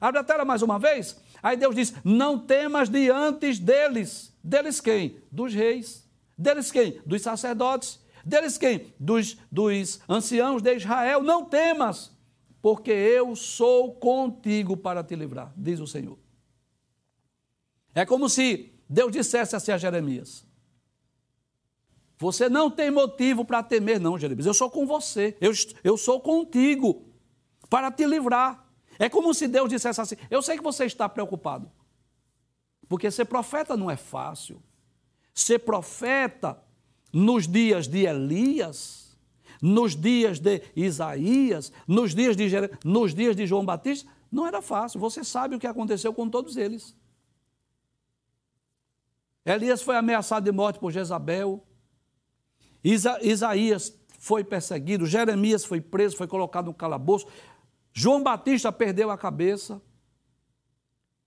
Abre 0.00 0.20
a 0.20 0.24
tela 0.24 0.44
mais 0.44 0.60
uma 0.62 0.78
vez. 0.78 1.16
Aí 1.42 1.56
Deus 1.56 1.74
diz: 1.74 1.94
Não 2.04 2.38
temas 2.38 2.88
diante 2.88 3.54
deles. 3.58 4.36
Deles 4.42 4.80
quem? 4.80 5.18
Dos 5.30 5.54
reis. 5.54 6.08
Deles 6.36 6.72
quem? 6.72 7.00
Dos 7.06 7.22
sacerdotes. 7.22 8.00
Deles 8.24 8.58
quem? 8.58 8.92
Dos, 8.98 9.38
dos 9.50 10.00
anciãos 10.08 10.60
de 10.60 10.74
Israel. 10.74 11.22
Não 11.22 11.44
temas, 11.44 12.11
porque 12.62 12.92
eu 12.92 13.34
sou 13.34 13.92
contigo 13.96 14.76
para 14.76 15.02
te 15.02 15.16
livrar, 15.16 15.52
diz 15.56 15.80
o 15.80 15.86
Senhor. 15.86 16.16
É 17.92 18.06
como 18.06 18.28
se 18.28 18.72
Deus 18.88 19.10
dissesse 19.10 19.56
assim 19.56 19.72
a 19.72 19.76
Jeremias: 19.76 20.46
você 22.16 22.48
não 22.48 22.70
tem 22.70 22.88
motivo 22.88 23.44
para 23.44 23.64
temer, 23.64 23.98
não, 23.98 24.16
Jeremias. 24.16 24.46
Eu 24.46 24.54
sou 24.54 24.70
com 24.70 24.86
você, 24.86 25.36
eu, 25.40 25.52
eu 25.82 25.96
sou 25.98 26.20
contigo 26.20 27.04
para 27.68 27.90
te 27.90 28.06
livrar. 28.06 28.64
É 28.96 29.08
como 29.08 29.34
se 29.34 29.48
Deus 29.48 29.68
dissesse 29.68 30.00
assim: 30.00 30.16
Eu 30.30 30.40
sei 30.40 30.56
que 30.56 30.62
você 30.62 30.84
está 30.84 31.08
preocupado, 31.08 31.68
porque 32.88 33.10
ser 33.10 33.24
profeta 33.24 33.76
não 33.76 33.90
é 33.90 33.96
fácil. 33.96 34.62
Ser 35.34 35.58
profeta 35.60 36.62
nos 37.12 37.48
dias 37.48 37.88
de 37.88 38.06
Elias, 38.06 39.11
nos 39.62 39.94
dias 39.94 40.40
de 40.40 40.60
Isaías, 40.74 41.72
nos 41.86 42.12
dias 42.12 42.36
de, 42.36 42.50
nos 42.84 43.14
dias 43.14 43.36
de 43.36 43.46
João 43.46 43.64
Batista, 43.64 44.10
não 44.30 44.44
era 44.44 44.60
fácil. 44.60 44.98
Você 44.98 45.22
sabe 45.22 45.54
o 45.54 45.60
que 45.60 45.68
aconteceu 45.68 46.12
com 46.12 46.28
todos 46.28 46.56
eles. 46.56 46.96
Elias 49.46 49.80
foi 49.80 49.96
ameaçado 49.96 50.44
de 50.44 50.50
morte 50.50 50.80
por 50.80 50.90
Jezabel. 50.90 51.64
Isa, 52.82 53.18
Isaías 53.22 53.96
foi 54.18 54.42
perseguido, 54.42 55.06
Jeremias 55.06 55.64
foi 55.64 55.80
preso, 55.80 56.16
foi 56.16 56.26
colocado 56.26 56.66
no 56.66 56.74
calabouço, 56.74 57.26
João 57.92 58.22
Batista 58.22 58.72
perdeu 58.72 59.10
a 59.10 59.18
cabeça. 59.18 59.80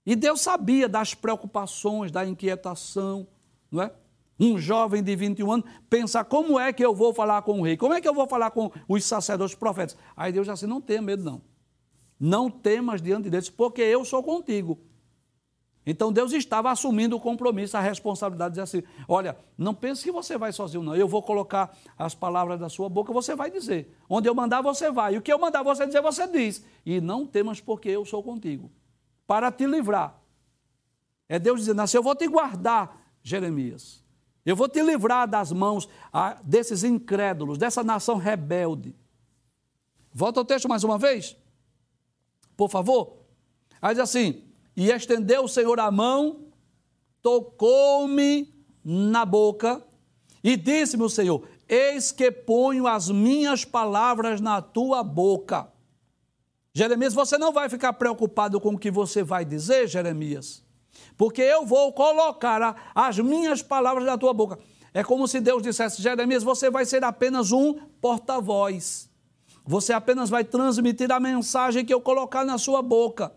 E 0.04 0.14
Deus 0.14 0.40
sabia 0.40 0.88
das 0.88 1.14
preocupações, 1.14 2.12
da 2.12 2.24
inquietação, 2.26 3.26
não 3.70 3.82
é? 3.82 3.92
Um 4.38 4.58
jovem 4.58 5.02
de 5.02 5.16
21 5.16 5.50
anos 5.50 5.66
pensar 5.88 6.24
como 6.24 6.60
é 6.60 6.72
que 6.72 6.84
eu 6.84 6.94
vou 6.94 7.14
falar 7.14 7.40
com 7.42 7.60
o 7.60 7.62
rei, 7.62 7.76
como 7.76 7.94
é 7.94 8.00
que 8.00 8.08
eu 8.08 8.14
vou 8.14 8.28
falar 8.28 8.50
com 8.50 8.70
os 8.86 9.04
sacerdotes 9.04 9.54
profetas. 9.54 9.96
Aí 10.16 10.30
Deus 10.32 10.46
disse 10.46 10.64
assim: 10.64 10.66
não 10.66 10.80
tenha 10.80 11.00
medo, 11.00 11.24
não. 11.24 11.40
Não 12.18 12.50
temas 12.50 13.00
diante 13.00 13.28
deles, 13.30 13.48
porque 13.48 13.82
eu 13.82 14.04
sou 14.04 14.22
contigo. 14.22 14.78
Então 15.86 16.12
Deus 16.12 16.32
estava 16.32 16.70
assumindo 16.70 17.16
o 17.16 17.20
compromisso, 17.20 17.76
a 17.76 17.80
responsabilidade 17.80 18.54
de 18.54 18.60
dizer 18.60 18.78
assim: 18.78 18.88
olha, 19.08 19.36
não 19.56 19.72
pense 19.72 20.02
que 20.02 20.10
você 20.10 20.36
vai 20.36 20.52
sozinho, 20.52 20.82
não. 20.82 20.96
Eu 20.96 21.06
vou 21.06 21.22
colocar 21.22 21.76
as 21.96 22.14
palavras 22.14 22.58
da 22.58 22.68
sua 22.68 22.88
boca, 22.88 23.12
você 23.12 23.36
vai 23.36 23.50
dizer. 23.50 23.96
Onde 24.08 24.28
eu 24.28 24.34
mandar, 24.34 24.60
você 24.62 24.90
vai. 24.90 25.14
E 25.14 25.18
o 25.18 25.22
que 25.22 25.32
eu 25.32 25.38
mandar 25.38 25.62
você 25.62 25.86
dizer, 25.86 26.02
você 26.02 26.26
diz. 26.26 26.64
E 26.84 27.00
não 27.00 27.24
temas, 27.24 27.60
porque 27.60 27.88
eu 27.88 28.04
sou 28.04 28.22
contigo. 28.22 28.70
Para 29.26 29.52
te 29.52 29.64
livrar. 29.64 30.20
É 31.28 31.38
Deus 31.38 31.60
dizendo 31.60 31.80
assim: 31.82 31.96
eu 31.96 32.02
vou 32.02 32.16
te 32.16 32.26
guardar, 32.26 33.14
Jeremias. 33.22 34.05
Eu 34.46 34.54
vou 34.54 34.68
te 34.68 34.80
livrar 34.80 35.28
das 35.28 35.50
mãos 35.50 35.88
ah, 36.12 36.38
desses 36.44 36.84
incrédulos, 36.84 37.58
dessa 37.58 37.82
nação 37.82 38.16
rebelde. 38.16 38.94
Volta 40.12 40.40
ao 40.40 40.44
texto 40.44 40.68
mais 40.68 40.84
uma 40.84 40.96
vez. 40.96 41.36
Por 42.56 42.70
favor. 42.70 43.18
Aí 43.82 43.92
diz 43.92 44.04
assim: 44.04 44.44
e 44.76 44.90
estendeu 44.90 45.44
o 45.44 45.48
Senhor 45.48 45.80
a 45.80 45.90
mão, 45.90 46.46
tocou-me 47.22 48.54
na 48.84 49.24
boca 49.24 49.82
e 50.44 50.56
disse-me 50.56 51.02
o 51.02 51.10
Senhor: 51.10 51.42
Eis 51.68 52.12
que 52.12 52.30
ponho 52.30 52.86
as 52.86 53.10
minhas 53.10 53.64
palavras 53.64 54.40
na 54.40 54.60
tua 54.60 55.02
boca. 55.02 55.72
Jeremias, 56.74 57.14
você 57.14 57.38
não 57.38 57.52
vai 57.52 57.70
ficar 57.70 57.94
preocupado 57.94 58.60
com 58.60 58.74
o 58.74 58.78
que 58.78 58.90
você 58.90 59.22
vai 59.22 59.46
dizer, 59.46 59.88
Jeremias, 59.88 60.62
porque 61.16 61.42
eu 61.42 61.64
vou 61.64 61.92
colocar 61.92 62.92
as 62.94 63.18
minhas 63.18 63.62
palavras 63.62 64.04
na 64.04 64.18
tua 64.18 64.32
boca. 64.32 64.58
É 64.92 65.04
como 65.04 65.28
se 65.28 65.40
Deus 65.40 65.62
dissesse: 65.62 66.02
Jeremias, 66.02 66.42
você 66.42 66.70
vai 66.70 66.84
ser 66.84 67.04
apenas 67.04 67.52
um 67.52 67.74
porta-voz. 68.00 69.10
Você 69.66 69.92
apenas 69.92 70.30
vai 70.30 70.44
transmitir 70.44 71.10
a 71.10 71.18
mensagem 71.18 71.84
que 71.84 71.92
eu 71.92 72.00
colocar 72.00 72.44
na 72.44 72.56
sua 72.56 72.80
boca. 72.80 73.32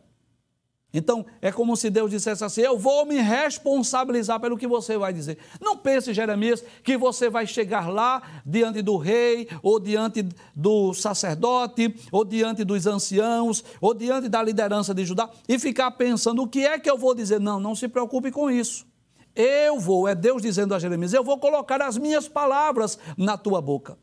Então, 0.92 1.24
é 1.40 1.52
como 1.52 1.78
se 1.78 1.90
Deus 1.90 2.10
dissesse 2.10 2.44
assim: 2.44 2.62
Eu 2.62 2.78
vou 2.78 3.06
me 3.06 3.18
responsabilizar 3.18 4.40
pelo 4.40 4.58
que 4.58 4.68
você 4.68 4.98
vai 4.98 5.14
dizer. 5.14 5.38
Não 5.62 5.78
pense, 5.78 6.14
Jeremias, 6.14 6.64
que 6.84 6.98
você 6.98 7.30
vai 7.30 7.46
chegar 7.46 7.90
lá 7.90 8.42
diante 8.44 8.82
do 8.82 8.98
rei, 8.98 9.48
ou 9.62 9.80
diante 9.80 10.28
do 10.56 10.94
sacerdote, 10.96 11.94
ou 12.12 12.26
diante 12.26 12.64
dos 12.64 12.88
anciãos, 12.88 13.64
ou 13.80 13.94
diante 13.94 14.28
da 14.28 14.42
liderança 14.42 14.94
de 14.94 15.06
Judá, 15.06 15.30
e 15.48 15.60
ficar 15.60 15.92
pensando: 15.92 16.42
o 16.42 16.48
que 16.48 16.66
é 16.66 16.80
que 16.80 16.90
eu 16.90 16.98
vou 16.98 17.14
dizer? 17.14 17.40
Não, 17.40 17.60
não 17.60 17.76
se 17.76 17.88
preocupe 17.88 18.32
com 18.32 18.50
isso. 18.50 18.88
Eu 19.36 19.80
vou, 19.80 20.08
é 20.08 20.16
Deus 20.16 20.42
dizendo 20.42 20.74
a 20.74 20.80
Jeremias: 20.80 21.14
Eu 21.14 21.24
vou 21.24 21.38
colocar 21.38 21.80
as 21.84 22.00
minhas 22.00 22.28
palavras 22.28 22.98
na 23.16 23.38
tua 23.38 23.62
boca. 23.62 23.96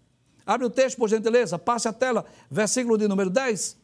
Abre 0.46 0.64
o 0.64 0.70
texto, 0.70 0.99
por 0.99 1.09
gentileza, 1.09 1.59
passe 1.59 1.88
a 1.88 1.92
tela, 1.92 2.25
versículo 2.49 2.96
de 2.96 3.09
número 3.09 3.29
10. 3.29 3.77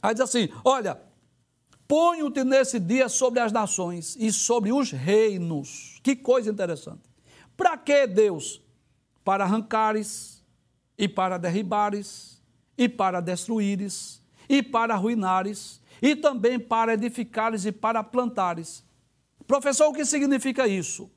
Aí 0.00 0.14
diz 0.14 0.20
assim: 0.20 0.48
Olha 0.64 1.10
Ponho-te 1.92 2.42
nesse 2.42 2.80
dia 2.80 3.06
sobre 3.06 3.38
as 3.38 3.52
nações 3.52 4.16
e 4.18 4.32
sobre 4.32 4.72
os 4.72 4.90
reinos. 4.90 6.00
Que 6.02 6.16
coisa 6.16 6.50
interessante. 6.50 7.02
Para 7.54 7.76
que 7.76 8.06
Deus? 8.06 8.62
Para 9.22 9.44
arrancares 9.44 10.42
e 10.96 11.06
para 11.06 11.36
derribares 11.36 12.42
e 12.78 12.88
para 12.88 13.20
destruíres 13.20 14.22
e 14.48 14.62
para 14.62 14.94
arruinares 14.94 15.82
e 16.00 16.16
também 16.16 16.58
para 16.58 16.94
edificares 16.94 17.66
e 17.66 17.72
para 17.72 18.02
plantares. 18.02 18.82
Professor, 19.46 19.88
o 19.88 19.92
que 19.92 20.06
significa 20.06 20.66
isso? 20.66 21.10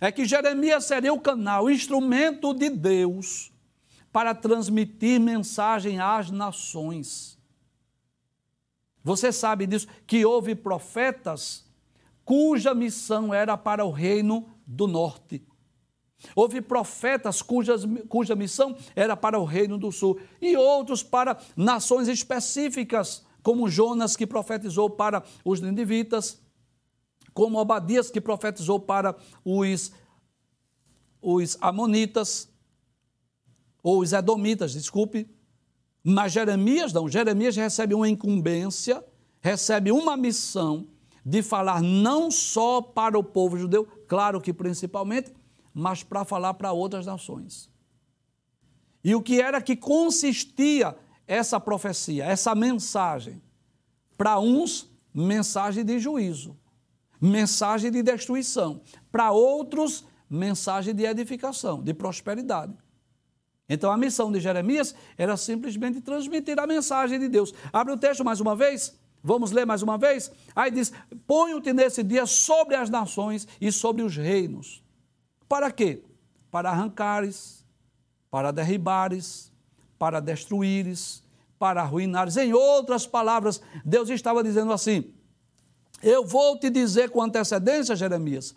É 0.00 0.10
que 0.10 0.24
Jeremias 0.24 0.86
seria 0.86 1.12
o 1.12 1.20
canal, 1.20 1.66
o 1.66 1.70
instrumento 1.70 2.52
de 2.52 2.68
Deus 2.68 3.52
para 4.12 4.34
transmitir 4.34 5.20
mensagem 5.20 6.00
às 6.00 6.32
nações. 6.32 7.33
Você 9.04 9.30
sabe 9.30 9.66
disso, 9.66 9.86
que 10.06 10.24
houve 10.24 10.54
profetas 10.54 11.64
cuja 12.24 12.74
missão 12.74 13.34
era 13.34 13.54
para 13.56 13.84
o 13.84 13.90
reino 13.90 14.48
do 14.66 14.86
norte. 14.86 15.46
Houve 16.34 16.62
profetas 16.62 17.42
cujas, 17.42 17.82
cuja 18.08 18.34
missão 18.34 18.74
era 18.96 19.14
para 19.14 19.38
o 19.38 19.44
reino 19.44 19.76
do 19.76 19.92
sul 19.92 20.18
e 20.40 20.56
outros 20.56 21.02
para 21.02 21.38
nações 21.54 22.08
específicas, 22.08 23.22
como 23.42 23.68
Jonas, 23.68 24.16
que 24.16 24.26
profetizou 24.26 24.88
para 24.88 25.22
os 25.44 25.60
ninivitas, 25.60 26.40
como 27.34 27.58
Obadias, 27.58 28.10
que 28.10 28.22
profetizou 28.22 28.80
para 28.80 29.14
os, 29.44 29.92
os 31.20 31.58
amonitas, 31.60 32.48
ou 33.82 34.00
os 34.00 34.14
edomitas, 34.14 34.72
desculpe. 34.72 35.28
Mas 36.04 36.32
Jeremias 36.32 36.92
não. 36.92 37.08
Jeremias 37.08 37.56
recebe 37.56 37.94
uma 37.94 38.08
incumbência, 38.08 39.02
recebe 39.40 39.90
uma 39.90 40.16
missão 40.16 40.86
de 41.24 41.42
falar 41.42 41.80
não 41.80 42.30
só 42.30 42.82
para 42.82 43.18
o 43.18 43.24
povo 43.24 43.56
judeu, 43.56 43.86
claro 44.06 44.40
que 44.40 44.52
principalmente, 44.52 45.32
mas 45.72 46.02
para 46.02 46.24
falar 46.24 46.52
para 46.54 46.72
outras 46.72 47.06
nações. 47.06 47.70
E 49.02 49.14
o 49.14 49.22
que 49.22 49.40
era 49.40 49.62
que 49.62 49.74
consistia 49.74 50.94
essa 51.26 51.58
profecia, 51.58 52.24
essa 52.24 52.54
mensagem? 52.54 53.42
Para 54.16 54.38
uns, 54.38 54.90
mensagem 55.12 55.84
de 55.84 55.98
juízo, 55.98 56.56
mensagem 57.20 57.90
de 57.90 58.02
destruição. 58.02 58.82
Para 59.10 59.30
outros, 59.32 60.04
mensagem 60.28 60.94
de 60.94 61.04
edificação, 61.04 61.82
de 61.82 61.94
prosperidade. 61.94 62.74
Então 63.68 63.90
a 63.90 63.96
missão 63.96 64.30
de 64.30 64.40
Jeremias 64.40 64.94
era 65.16 65.36
simplesmente 65.36 66.00
transmitir 66.00 66.58
a 66.58 66.66
mensagem 66.66 67.18
de 67.18 67.28
Deus. 67.28 67.54
Abre 67.72 67.92
o 67.92 67.96
texto 67.96 68.24
mais 68.24 68.40
uma 68.40 68.54
vez. 68.54 68.94
Vamos 69.22 69.52
ler 69.52 69.64
mais 69.64 69.82
uma 69.82 69.96
vez? 69.96 70.30
Aí 70.54 70.70
diz: 70.70 70.92
Ponho-te 71.26 71.72
nesse 71.72 72.02
dia 72.02 72.26
sobre 72.26 72.76
as 72.76 72.90
nações 72.90 73.48
e 73.58 73.72
sobre 73.72 74.02
os 74.02 74.14
reinos. 74.14 74.82
Para 75.48 75.70
quê? 75.70 76.02
Para 76.50 76.70
arrancares, 76.70 77.64
para 78.30 78.50
derribares, 78.50 79.50
para 79.98 80.20
destruíres, 80.20 81.22
para 81.58 81.80
arruinares. 81.80 82.36
Em 82.36 82.52
outras 82.52 83.06
palavras, 83.06 83.62
Deus 83.82 84.10
estava 84.10 84.44
dizendo 84.44 84.74
assim: 84.74 85.10
Eu 86.02 86.26
vou 86.26 86.58
te 86.58 86.68
dizer 86.68 87.08
com 87.08 87.22
antecedência, 87.22 87.96
Jeremias, 87.96 88.54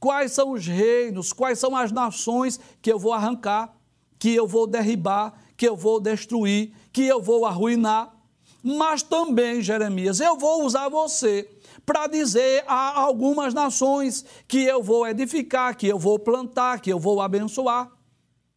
quais 0.00 0.32
são 0.32 0.52
os 0.52 0.66
reinos, 0.66 1.30
quais 1.30 1.58
são 1.58 1.76
as 1.76 1.92
nações 1.92 2.58
que 2.80 2.90
eu 2.90 2.98
vou 2.98 3.12
arrancar 3.12 3.75
que 4.18 4.34
eu 4.34 4.46
vou 4.46 4.66
derribar, 4.66 5.34
que 5.56 5.68
eu 5.68 5.76
vou 5.76 6.00
destruir, 6.00 6.72
que 6.92 7.06
eu 7.06 7.20
vou 7.20 7.44
arruinar. 7.44 8.14
Mas 8.62 9.02
também, 9.02 9.62
Jeremias, 9.62 10.20
eu 10.20 10.36
vou 10.36 10.64
usar 10.64 10.88
você 10.88 11.48
para 11.84 12.08
dizer 12.08 12.64
a 12.66 12.98
algumas 13.00 13.54
nações 13.54 14.24
que 14.48 14.64
eu 14.64 14.82
vou 14.82 15.06
edificar, 15.06 15.76
que 15.76 15.86
eu 15.86 15.98
vou 15.98 16.18
plantar, 16.18 16.80
que 16.80 16.92
eu 16.92 16.98
vou 16.98 17.20
abençoar. 17.20 17.90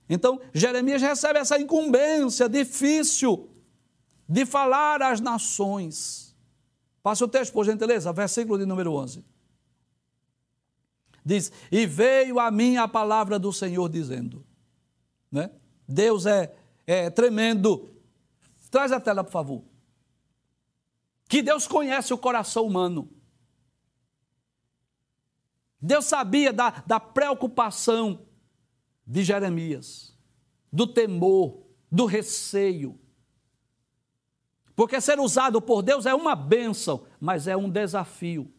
Então, 0.10 0.42
Jeremias 0.52 1.02
recebe 1.02 1.38
essa 1.38 1.60
incumbência 1.60 2.50
difícil 2.50 3.48
de 4.28 4.46
falar 4.46 5.04
às 5.04 5.22
nações. 5.22 6.36
Passe 7.04 7.24
o 7.24 7.28
texto, 7.28 7.54
por 7.54 7.64
gentileza, 7.64 8.12
versículo 8.12 8.58
de 8.58 8.66
número 8.66 8.94
11. 8.94 9.24
Diz: 11.24 11.52
E 11.72 11.86
veio 11.86 12.40
a 12.40 12.50
mim 12.50 12.78
a 12.78 12.88
palavra 12.88 13.38
do 13.38 13.54
Senhor 13.54 13.88
dizendo: 13.88 14.44
né? 15.32 15.52
Deus 15.88 16.26
é, 16.26 16.56
é 16.86 17.10
tremendo. 17.10 17.90
Traz 18.70 18.92
a 18.92 19.00
tela, 19.00 19.24
por 19.24 19.32
favor. 19.32 19.64
Que 21.28 21.42
Deus 21.42 21.68
conhece 21.68 22.14
o 22.14 22.18
coração 22.18 22.66
humano. 22.66 23.10
Deus 25.82 26.06
sabia 26.06 26.52
da, 26.52 26.72
da 26.86 27.00
preocupação 27.00 28.26
de 29.06 29.24
Jeremias, 29.24 30.16
do 30.72 30.86
temor, 30.86 31.64
do 31.92 32.06
receio. 32.06 33.00
Porque 34.76 35.02
ser 35.02 35.20
usado 35.20 35.62
por 35.62 35.82
Deus 35.82 36.06
é 36.06 36.14
uma 36.14 36.36
bênção, 36.36 37.06
mas 37.20 37.48
é 37.48 37.56
um 37.56 37.70
desafio. 37.70 38.52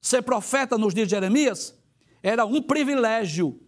Ser 0.00 0.22
profeta 0.22 0.76
nos 0.76 0.92
dias 0.92 1.06
de 1.06 1.14
Jeremias 1.14 1.78
era 2.22 2.44
um 2.44 2.60
privilégio, 2.60 3.60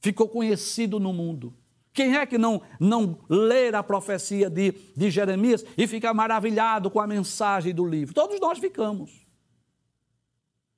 ficou 0.00 0.28
conhecido 0.28 0.98
no 0.98 1.12
mundo. 1.12 1.54
Quem 1.92 2.16
é 2.16 2.24
que 2.24 2.38
não, 2.38 2.62
não 2.78 3.18
ler 3.28 3.74
a 3.74 3.82
profecia 3.82 4.48
de, 4.48 4.72
de 4.96 5.10
Jeremias 5.10 5.64
e 5.76 5.86
fica 5.86 6.14
maravilhado 6.14 6.90
com 6.90 7.00
a 7.00 7.06
mensagem 7.06 7.74
do 7.74 7.84
livro? 7.84 8.14
Todos 8.14 8.40
nós 8.40 8.58
ficamos. 8.58 9.26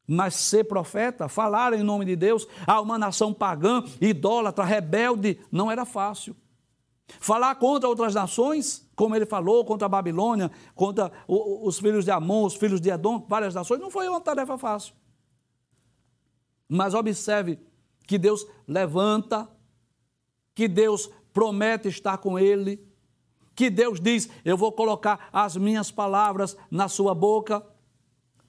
Mas 0.07 0.35
ser 0.35 0.65
profeta, 0.65 1.29
falar 1.29 1.75
em 1.75 1.83
nome 1.83 2.05
de 2.05 2.17
Deus 2.17 2.47
a 2.67 2.81
uma 2.81 2.99
nação 2.99 3.33
pagã, 3.33 3.85
idólatra, 4.01 4.65
rebelde, 4.65 5.39
não 5.51 5.71
era 5.71 5.85
fácil. 5.85 6.35
Falar 7.21 7.55
contra 7.57 7.89
outras 7.89 8.15
nações, 8.15 8.89
como 8.97 9.15
ele 9.15 9.27
falou, 9.27 9.65
contra 9.65 9.87
a 9.87 9.89
Babilônia, 9.89 10.51
contra 10.75 11.13
os 11.29 11.79
filhos 11.79 12.05
de 12.05 12.11
Amon, 12.11 12.47
os 12.47 12.55
filhos 12.55 12.81
de 12.81 12.91
Edom, 12.91 13.25
várias 13.29 13.55
nações, 13.55 13.81
não 13.81 13.91
foi 13.91 14.09
uma 14.09 14.21
tarefa 14.21 14.57
fácil. 14.57 14.95
Mas 16.69 16.95
observe 16.95 17.59
que 18.07 18.19
Deus 18.19 18.47
levanta, 18.67 19.49
que 20.55 20.69
Deus 20.69 21.11
promete 21.33 21.89
estar 21.89 22.19
com 22.19 22.39
ele, 22.39 22.87
que 23.55 23.71
Deus 23.71 24.01
diz: 24.01 24.29
Eu 24.45 24.57
vou 24.57 24.73
colocar 24.73 25.29
as 25.33 25.57
minhas 25.57 25.91
palavras 25.91 26.57
na 26.71 26.89
sua 26.89 27.15
boca. 27.15 27.65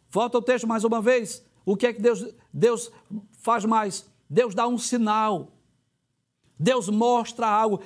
Volta 0.10 0.38
o 0.38 0.42
texto 0.42 0.68
mais 0.68 0.84
uma 0.84 1.02
vez. 1.02 1.46
O 1.66 1.76
que 1.76 1.88
é 1.88 1.94
que 1.94 2.02
Deus, 2.02 2.26
Deus 2.54 2.92
faz 3.40 3.66
mais? 3.66 4.06
Deus 4.30 4.54
dá 4.54 4.68
um 4.68 4.78
sinal. 4.78 5.52
Deus 6.60 6.90
mostra 6.90 7.48
algo. 7.48 7.82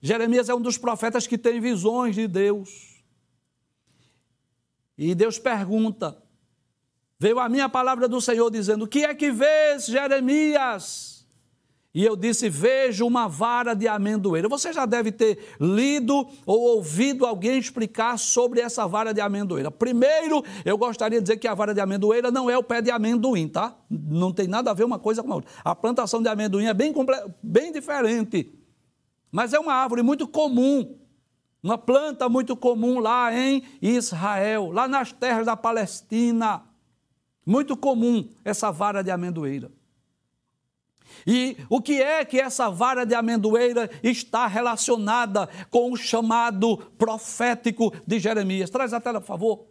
Jeremias 0.00 0.48
é 0.48 0.54
um 0.54 0.60
dos 0.60 0.78
profetas 0.78 1.26
que 1.26 1.38
tem 1.38 1.60
visões 1.60 2.14
de 2.14 2.26
Deus. 2.26 3.02
E 4.96 5.14
Deus 5.14 5.38
pergunta: 5.38 6.22
Veio 7.18 7.38
a 7.38 7.48
minha 7.48 7.68
palavra 7.68 8.08
do 8.08 8.20
Senhor 8.20 8.50
dizendo: 8.50 8.84
O 8.84 8.88
que 8.88 9.04
é 9.04 9.14
que 9.14 9.30
vês, 9.30 9.86
Jeremias? 9.86 11.16
E 11.96 12.04
eu 12.04 12.14
disse: 12.14 12.50
Vejo 12.50 13.06
uma 13.06 13.26
vara 13.26 13.72
de 13.72 13.88
amendoeira. 13.88 14.50
Você 14.50 14.70
já 14.70 14.84
deve 14.84 15.10
ter 15.10 15.38
lido 15.58 16.28
ou 16.44 16.76
ouvido 16.76 17.24
alguém 17.24 17.58
explicar 17.58 18.18
sobre 18.18 18.60
essa 18.60 18.86
vara 18.86 19.14
de 19.14 19.20
amendoeira. 19.22 19.70
Primeiro, 19.70 20.44
eu 20.62 20.76
gostaria 20.76 21.18
de 21.18 21.24
dizer 21.24 21.38
que 21.38 21.48
a 21.48 21.54
vara 21.54 21.72
de 21.72 21.80
amendoeira 21.80 22.30
não 22.30 22.50
é 22.50 22.58
o 22.58 22.62
pé 22.62 22.82
de 22.82 22.90
amendoim, 22.90 23.48
tá? 23.48 23.74
Não 23.88 24.30
tem 24.30 24.46
nada 24.46 24.70
a 24.70 24.74
ver 24.74 24.84
uma 24.84 24.98
coisa 24.98 25.22
com 25.22 25.32
a 25.32 25.36
outra. 25.36 25.50
A 25.64 25.74
plantação 25.74 26.20
de 26.20 26.28
amendoim 26.28 26.66
é 26.66 26.74
bem, 26.74 26.92
bem 27.42 27.72
diferente. 27.72 28.52
Mas 29.32 29.54
é 29.54 29.58
uma 29.58 29.72
árvore 29.72 30.02
muito 30.02 30.28
comum, 30.28 30.98
uma 31.62 31.78
planta 31.78 32.28
muito 32.28 32.54
comum 32.54 32.98
lá 32.98 33.34
em 33.34 33.62
Israel, 33.80 34.70
lá 34.70 34.86
nas 34.86 35.12
terras 35.12 35.46
da 35.46 35.56
Palestina. 35.56 36.62
Muito 37.46 37.76
comum 37.76 38.28
essa 38.44 38.72
vara 38.72 39.02
de 39.02 39.10
amendoeira. 39.10 39.70
E 41.24 41.56
o 41.70 41.80
que 41.80 42.02
é 42.02 42.24
que 42.24 42.40
essa 42.40 42.68
vara 42.68 43.06
de 43.06 43.14
amendoeira 43.14 43.88
está 44.02 44.48
relacionada 44.48 45.48
com 45.70 45.92
o 45.92 45.96
chamado 45.96 46.76
profético 46.98 47.94
de 48.04 48.18
Jeremias? 48.18 48.68
Traz 48.68 48.92
a 48.92 49.00
tela, 49.00 49.20
por 49.20 49.26
favor. 49.26 49.66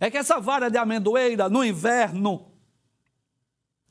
É 0.00 0.10
que 0.10 0.16
essa 0.16 0.40
vara 0.40 0.70
de 0.70 0.78
amendoeira, 0.78 1.48
no 1.48 1.62
inverno, 1.62 2.50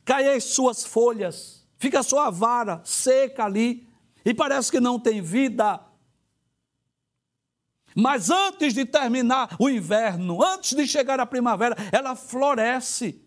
cai 0.03 0.35
as 0.35 0.45
suas 0.45 0.83
folhas, 0.83 1.65
fica 1.77 1.99
a 1.99 2.29
vara 2.29 2.81
seca 2.83 3.45
ali, 3.45 3.87
e 4.25 4.33
parece 4.33 4.71
que 4.71 4.79
não 4.79 4.99
tem 4.99 5.21
vida. 5.21 5.79
Mas 7.95 8.29
antes 8.29 8.73
de 8.73 8.85
terminar 8.85 9.55
o 9.59 9.69
inverno, 9.69 10.43
antes 10.43 10.73
de 10.73 10.87
chegar 10.87 11.19
a 11.19 11.25
primavera, 11.25 11.75
ela 11.91 12.15
floresce. 12.15 13.21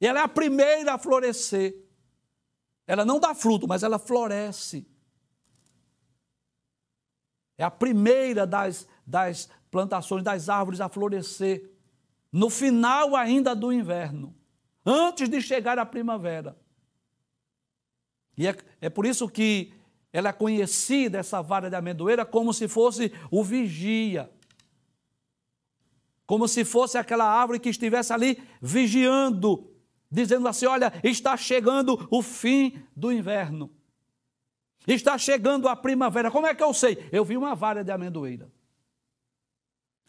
E 0.00 0.06
ela 0.06 0.20
é 0.20 0.22
a 0.22 0.28
primeira 0.28 0.94
a 0.94 0.98
florescer. 0.98 1.74
Ela 2.86 3.04
não 3.04 3.18
dá 3.18 3.34
fruto, 3.34 3.66
mas 3.66 3.82
ela 3.82 3.98
floresce. 3.98 4.86
É 7.58 7.64
a 7.64 7.70
primeira 7.70 8.46
das, 8.46 8.86
das 9.06 9.48
plantações, 9.70 10.22
das 10.22 10.48
árvores 10.48 10.80
a 10.80 10.88
florescer. 10.88 11.70
No 12.30 12.50
final 12.50 13.16
ainda 13.16 13.56
do 13.56 13.72
inverno, 13.72 14.36
antes 14.84 15.28
de 15.28 15.40
chegar 15.40 15.78
a 15.78 15.86
primavera. 15.86 16.56
E 18.36 18.46
é, 18.46 18.54
é 18.82 18.90
por 18.90 19.06
isso 19.06 19.28
que 19.28 19.72
ela 20.16 20.30
é 20.30 20.32
conhecida, 20.32 21.18
essa 21.18 21.42
vara 21.42 21.68
de 21.68 21.76
amendoeira, 21.76 22.24
como 22.24 22.54
se 22.54 22.66
fosse 22.66 23.12
o 23.30 23.44
vigia. 23.44 24.30
Como 26.24 26.48
se 26.48 26.64
fosse 26.64 26.96
aquela 26.96 27.26
árvore 27.26 27.60
que 27.60 27.68
estivesse 27.68 28.14
ali 28.14 28.42
vigiando, 28.58 29.70
dizendo 30.10 30.48
assim: 30.48 30.64
olha, 30.64 30.90
está 31.04 31.36
chegando 31.36 32.08
o 32.10 32.22
fim 32.22 32.82
do 32.96 33.12
inverno. 33.12 33.70
Está 34.86 35.18
chegando 35.18 35.68
a 35.68 35.76
primavera. 35.76 36.30
Como 36.30 36.46
é 36.46 36.54
que 36.54 36.62
eu 36.62 36.72
sei? 36.72 37.06
Eu 37.12 37.22
vi 37.22 37.36
uma 37.36 37.54
vara 37.54 37.84
de 37.84 37.92
amendoeira. 37.92 38.50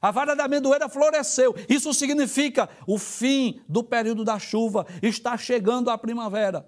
A 0.01 0.09
vara 0.09 0.37
da 0.37 0.45
amendoeira 0.45 0.87
floresceu. 0.87 1.53
Isso 1.67 1.93
significa 1.93 2.69
o 2.87 2.97
fim 2.97 3.59
do 3.67 3.83
período 3.83 4.23
da 4.23 4.39
chuva. 4.39 4.87
Está 5.01 5.37
chegando 5.37 5.89
a 5.89 5.97
primavera. 5.97 6.65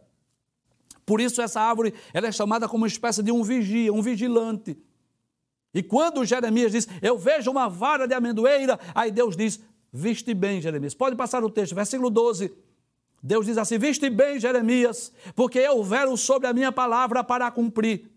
Por 1.09 1.19
isso 1.19 1.41
essa 1.41 1.59
árvore 1.59 1.91
ela 2.13 2.27
é 2.27 2.31
chamada 2.31 2.69
como 2.69 2.83
uma 2.83 2.87
espécie 2.87 3.23
de 3.23 3.31
um 3.31 3.41
vigia, 3.41 3.91
um 3.91 3.99
vigilante. 3.99 4.77
E 5.73 5.81
quando 5.81 6.23
Jeremias 6.23 6.71
diz, 6.71 6.87
eu 7.01 7.17
vejo 7.17 7.49
uma 7.49 7.67
vara 7.67 8.07
de 8.07 8.13
amendoeira, 8.13 8.79
aí 8.93 9.09
Deus 9.09 9.35
diz, 9.35 9.59
viste 9.91 10.35
bem, 10.35 10.61
Jeremias. 10.61 10.93
Pode 10.93 11.15
passar 11.15 11.43
o 11.43 11.49
texto, 11.49 11.73
versículo 11.73 12.11
12. 12.11 12.53
Deus 13.23 13.47
diz 13.47 13.57
assim: 13.57 13.79
Viste 13.79 14.07
bem, 14.07 14.39
Jeremias, 14.39 15.11
porque 15.35 15.57
eu 15.57 15.83
vero 15.83 16.15
sobre 16.15 16.47
a 16.47 16.53
minha 16.53 16.71
palavra 16.71 17.23
para 17.23 17.49
cumprir. 17.49 18.07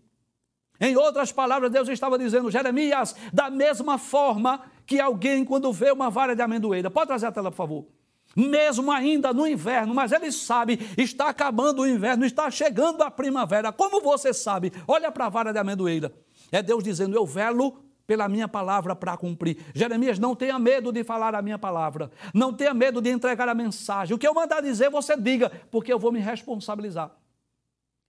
Em 0.79 0.95
outras 0.95 1.31
palavras, 1.31 1.71
Deus 1.71 1.89
estava 1.89 2.15
dizendo, 2.19 2.51
Jeremias, 2.51 3.15
da 3.33 3.49
mesma 3.49 3.97
forma 3.97 4.61
que 4.85 4.99
alguém, 4.99 5.43
quando 5.43 5.73
vê 5.73 5.91
uma 5.91 6.11
vara 6.11 6.35
de 6.35 6.43
amendoeira, 6.43 6.91
pode 6.91 7.07
trazer 7.07 7.25
a 7.25 7.31
tela, 7.31 7.49
por 7.49 7.57
favor. 7.57 7.87
Mesmo 8.35 8.91
ainda 8.91 9.31
no 9.31 9.45
inverno, 9.45 9.93
mas 9.93 10.11
ele 10.11 10.31
sabe, 10.31 10.79
está 10.97 11.29
acabando 11.29 11.83
o 11.83 11.87
inverno, 11.87 12.25
está 12.25 12.49
chegando 12.49 13.03
a 13.03 13.11
primavera. 13.11 13.71
Como 13.71 14.01
você 14.01 14.33
sabe? 14.33 14.73
Olha 14.87 15.11
para 15.11 15.27
a 15.27 15.29
vara 15.29 15.53
de 15.53 15.59
amendoeira. 15.59 16.11
É 16.51 16.61
Deus 16.61 16.83
dizendo: 16.83 17.15
Eu 17.15 17.25
velo 17.25 17.83
pela 18.07 18.27
minha 18.27 18.47
palavra 18.47 18.95
para 18.95 19.15
cumprir. 19.17 19.57
Jeremias, 19.73 20.19
não 20.19 20.35
tenha 20.35 20.57
medo 20.59 20.91
de 20.91 21.03
falar 21.03 21.35
a 21.35 21.41
minha 21.41 21.57
palavra. 21.59 22.11
Não 22.33 22.51
tenha 22.51 22.73
medo 22.73 23.01
de 23.01 23.09
entregar 23.09 23.47
a 23.47 23.55
mensagem. 23.55 24.15
O 24.15 24.19
que 24.19 24.27
eu 24.27 24.33
mandar 24.33 24.61
dizer, 24.61 24.89
você 24.89 25.15
diga, 25.15 25.51
porque 25.71 25.93
eu 25.93 25.99
vou 25.99 26.11
me 26.11 26.19
responsabilizar. 26.19 27.11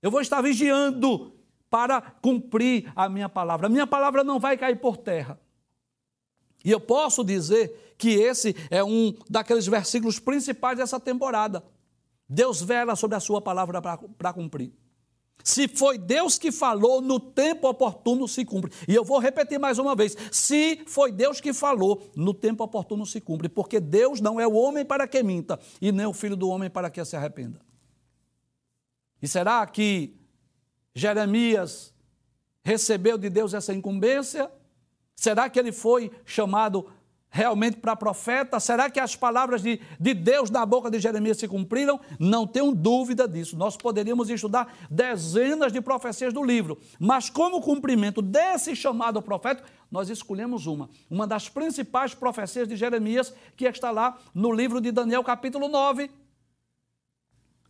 Eu 0.03 0.11
vou 0.11 0.21
estar 0.21 0.41
vigiando 0.41 1.33
para 1.71 2.01
cumprir 2.01 2.91
a 2.95 3.09
minha 3.09 3.29
palavra. 3.29 3.67
A 3.67 3.71
minha 3.71 3.87
palavra 3.87 4.25
não 4.25 4.39
vai 4.39 4.57
cair 4.57 4.77
por 4.77 4.97
terra. 4.97 5.39
E 6.65 6.71
eu 6.71 6.81
posso 6.81 7.23
dizer 7.23 7.84
que 7.97 8.11
esse 8.11 8.55
é 8.71 8.83
um 8.83 9.15
daqueles 9.29 9.67
versículos 9.67 10.19
principais 10.19 10.79
dessa 10.79 10.99
temporada. 10.99 11.65
Deus 12.29 12.63
vela 12.63 12.97
sobre 12.97 13.17
a 13.17 13.21
sua 13.21 13.41
palavra 13.41 13.81
para 13.81 14.33
cumprir. 14.33 14.73
Se 15.43 15.69
foi 15.69 15.99
Deus 15.99 16.39
que 16.39 16.51
falou, 16.51 17.03
no 17.03 17.21
tempo 17.21 17.69
oportuno 17.69 18.27
se 18.27 18.45
cumpre. 18.47 18.73
E 18.89 18.95
eu 18.95 19.05
vou 19.05 19.19
repetir 19.19 19.59
mais 19.59 19.79
uma 19.79 19.95
vez: 19.95 20.17
se 20.33 20.83
foi 20.87 21.13
Deus 21.13 21.41
que 21.41 21.53
falou, 21.53 22.11
no 22.17 22.33
tempo 22.33 22.65
oportuno 22.65 23.05
se 23.05 23.21
cumpre. 23.21 23.49
Porque 23.49 23.79
Deus 23.79 24.21
não 24.21 24.41
é 24.41 24.47
o 24.47 24.55
homem 24.55 24.85
para 24.85 25.07
que 25.07 25.23
minta, 25.23 25.61
e 25.83 25.93
nem 25.93 26.07
o 26.07 26.15
filho 26.15 26.37
do 26.37 26.49
homem 26.49 26.71
para 26.71 26.89
que 26.89 27.05
se 27.05 27.15
arrependa. 27.15 27.61
E 29.21 29.29
será 29.29 29.67
que 29.67 30.17
Jeremias 30.95 31.93
recebeu 32.63 33.19
de 33.19 33.29
Deus 33.29 33.53
essa 33.53 33.75
incumbência? 33.75 34.51
Será 35.15 35.49
que 35.49 35.59
ele 35.59 35.73
foi 35.73 36.11
chamado 36.25 36.91
realmente 37.35 37.79
para 37.79 37.97
profeta? 37.97 38.61
Será 38.61 38.89
que 38.89 39.01
as 39.01 39.17
palavras 39.17 39.61
de, 39.61 39.81
de 39.99 40.15
Deus 40.15 40.51
na 40.51 40.65
boca 40.65 40.89
de 40.89 41.01
Jeremias 41.01 41.37
se 41.37 41.49
cumpriram? 41.49 41.99
Não 42.17 42.47
tenho 42.47 42.73
dúvida 42.73 43.27
disso. 43.27 43.57
Nós 43.57 43.77
poderíamos 43.77 44.31
estudar 44.31 44.73
dezenas 44.89 45.73
de 45.73 45.81
profecias 45.81 46.33
do 46.33 46.45
livro, 46.45 46.79
mas 46.97 47.29
como 47.29 47.61
cumprimento 47.61 48.23
desse 48.23 48.77
chamado 48.77 49.21
profético, 49.21 49.69
nós 49.91 50.09
escolhemos 50.09 50.67
uma, 50.67 50.89
uma 51.11 51.27
das 51.27 51.49
principais 51.49 52.15
profecias 52.15 52.69
de 52.69 52.77
Jeremias, 52.77 53.35
que 53.57 53.65
está 53.65 53.91
lá 53.91 54.17
no 54.33 54.53
livro 54.53 54.81
de 54.81 54.93
Daniel, 54.93 55.25
capítulo 55.25 55.67
9. 55.67 56.09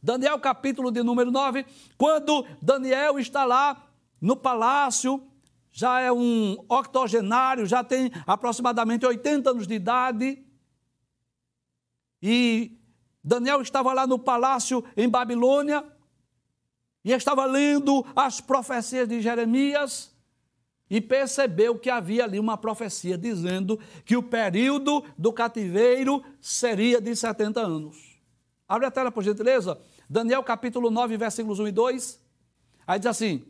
Daniel, 0.03 0.39
capítulo 0.41 0.91
de 0.91 1.03
número 1.03 1.31
9, 1.31 1.65
quando 1.97 2.45
Daniel 2.61 3.19
está 3.19 3.47
lá 3.47 3.83
no 4.21 4.37
palácio, 4.37 5.27
já 5.77 6.01
é 6.01 6.12
um 6.12 6.57
octogenário, 6.68 7.66
já 7.66 7.83
tem 7.83 8.09
aproximadamente 8.25 9.05
80 9.05 9.51
anos 9.51 9.66
de 9.66 9.75
idade. 9.75 10.41
E 12.22 12.79
Daniel 13.22 13.61
estava 13.61 13.93
lá 13.93 14.07
no 14.07 14.16
palácio 14.16 14.85
em 14.97 15.09
Babilônia 15.09 15.85
e 17.05 17.11
estava 17.11 17.45
lendo 17.45 18.07
as 18.14 18.41
profecias 18.41 19.09
de 19.09 19.20
Jeremias 19.20 20.14
e 20.89 21.01
percebeu 21.01 21.77
que 21.77 21.91
havia 21.91 22.22
ali 22.22 22.39
uma 22.39 22.57
profecia 22.57 23.18
dizendo 23.18 23.77
que 24.05 24.16
o 24.16 24.22
período 24.22 25.05
do 25.18 25.33
cativeiro 25.33 26.22
seria 26.41 27.01
de 27.01 27.16
70 27.16 27.61
anos. 27.61 28.16
Abre 28.68 28.87
a 28.87 28.93
tela, 28.93 29.11
por 29.11 29.25
gentileza. 29.25 29.77
Daniel 30.09 30.45
capítulo 30.45 30.89
9, 30.89 31.16
versículos 31.16 31.59
1 31.59 31.66
e 31.66 31.72
2. 31.72 32.20
Aí 32.87 32.99
diz 33.01 33.07
assim: 33.07 33.45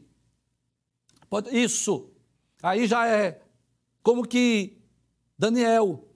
Isso. 1.53 2.14
Aí 2.65 2.87
já 2.87 3.07
é 3.07 3.43
como 4.03 4.27
que 4.27 4.79
Daniel, 5.39 6.09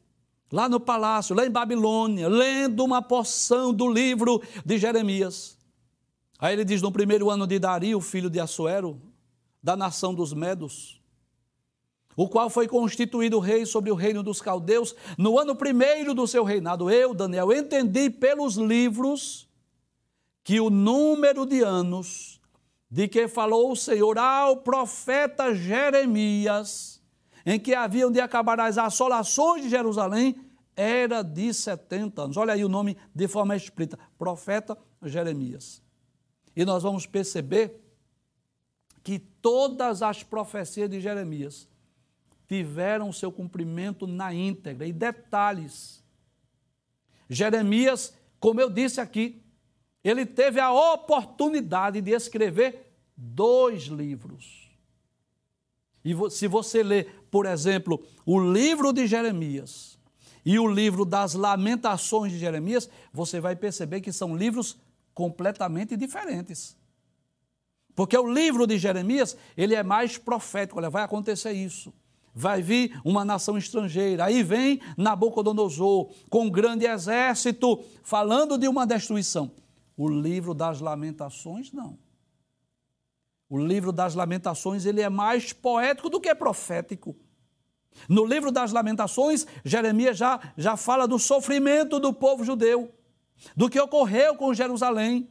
lá 0.50 0.66
no 0.66 0.80
palácio, 0.80 1.36
lá 1.36 1.44
em 1.44 1.50
Babilônia, 1.50 2.26
lendo 2.26 2.82
uma 2.82 3.02
porção 3.02 3.70
do 3.70 3.86
livro 3.86 4.42
de 4.64 4.78
Jeremias. 4.78 5.58
Aí 6.38 6.54
ele 6.54 6.64
diz: 6.64 6.80
No 6.80 6.90
primeiro 6.90 7.28
ano 7.28 7.46
de 7.46 7.58
Dario, 7.58 8.00
filho 8.00 8.30
de 8.30 8.40
Assuero, 8.40 8.98
da 9.62 9.76
nação 9.76 10.14
dos 10.14 10.32
Medos, 10.32 11.02
o 12.16 12.26
qual 12.26 12.48
foi 12.48 12.66
constituído 12.66 13.38
rei 13.38 13.66
sobre 13.66 13.90
o 13.90 13.94
reino 13.94 14.22
dos 14.22 14.40
caldeus, 14.40 14.94
no 15.18 15.38
ano 15.38 15.54
primeiro 15.54 16.14
do 16.14 16.26
seu 16.26 16.44
reinado, 16.44 16.90
eu, 16.90 17.12
Daniel, 17.12 17.52
entendi 17.52 18.08
pelos 18.08 18.56
livros 18.56 19.46
que 20.42 20.58
o 20.60 20.70
número 20.70 21.44
de 21.44 21.60
anos 21.60 22.37
de 22.90 23.06
que 23.06 23.28
falou 23.28 23.70
o 23.70 23.76
Senhor 23.76 24.18
ao 24.18 24.58
profeta 24.58 25.54
Jeremias, 25.54 27.02
em 27.44 27.58
que 27.58 27.74
haviam 27.74 28.10
de 28.10 28.20
acabar 28.20 28.58
as 28.60 28.78
assolações 28.78 29.62
de 29.62 29.70
Jerusalém, 29.70 30.36
era 30.74 31.22
de 31.22 31.52
70 31.52 32.22
anos. 32.22 32.36
Olha 32.36 32.52
aí 32.54 32.64
o 32.64 32.68
nome 32.68 32.96
de 33.14 33.26
forma 33.28 33.56
explícita: 33.56 33.98
profeta 34.16 34.78
Jeremias. 35.02 35.82
E 36.54 36.64
nós 36.64 36.82
vamos 36.82 37.06
perceber 37.06 37.80
que 39.02 39.18
todas 39.18 40.02
as 40.02 40.22
profecias 40.22 40.88
de 40.88 41.00
Jeremias 41.00 41.68
tiveram 42.46 43.12
seu 43.12 43.30
cumprimento 43.30 44.06
na 44.06 44.32
íntegra. 44.32 44.86
E 44.86 44.92
detalhes: 44.92 46.02
Jeremias, 47.28 48.14
como 48.40 48.60
eu 48.60 48.70
disse 48.70 49.00
aqui, 49.00 49.42
ele 50.08 50.24
teve 50.24 50.60
a 50.60 50.72
oportunidade 50.72 52.00
de 52.00 52.12
escrever 52.12 52.92
dois 53.16 53.84
livros. 53.84 54.68
E 56.04 56.14
se 56.30 56.46
você 56.46 56.82
ler, 56.82 57.26
por 57.30 57.46
exemplo, 57.46 58.02
o 58.24 58.40
livro 58.40 58.92
de 58.92 59.06
Jeremias 59.06 59.98
e 60.44 60.58
o 60.58 60.66
livro 60.66 61.04
das 61.04 61.34
Lamentações 61.34 62.32
de 62.32 62.38
Jeremias, 62.38 62.88
você 63.12 63.40
vai 63.40 63.56
perceber 63.56 64.00
que 64.00 64.12
são 64.12 64.36
livros 64.36 64.78
completamente 65.12 65.96
diferentes. 65.96 66.76
Porque 67.94 68.16
o 68.16 68.32
livro 68.32 68.66
de 68.66 68.78
Jeremias, 68.78 69.36
ele 69.56 69.74
é 69.74 69.82
mais 69.82 70.16
profético, 70.16 70.78
olha, 70.78 70.88
vai 70.88 71.02
acontecer 71.02 71.50
isso. 71.50 71.92
Vai 72.32 72.62
vir 72.62 72.98
uma 73.04 73.24
nação 73.24 73.58
estrangeira, 73.58 74.26
aí 74.26 74.44
vem 74.44 74.80
Nabucodonosor 74.96 76.14
com 76.30 76.44
um 76.44 76.50
grande 76.50 76.86
exército 76.86 77.84
falando 78.04 78.56
de 78.56 78.68
uma 78.68 78.86
destruição. 78.86 79.50
O 79.98 80.08
livro 80.08 80.54
das 80.54 80.80
Lamentações, 80.80 81.72
não. 81.72 81.98
O 83.50 83.58
livro 83.58 83.90
das 83.90 84.14
Lamentações, 84.14 84.86
ele 84.86 85.00
é 85.00 85.08
mais 85.08 85.52
poético 85.52 86.08
do 86.08 86.20
que 86.20 86.32
profético. 86.36 87.16
No 88.08 88.24
livro 88.24 88.52
das 88.52 88.70
Lamentações, 88.70 89.44
Jeremias 89.64 90.16
já, 90.16 90.38
já 90.56 90.76
fala 90.76 91.08
do 91.08 91.18
sofrimento 91.18 91.98
do 91.98 92.14
povo 92.14 92.44
judeu, 92.44 92.94
do 93.56 93.68
que 93.68 93.80
ocorreu 93.80 94.36
com 94.36 94.54
Jerusalém, 94.54 95.28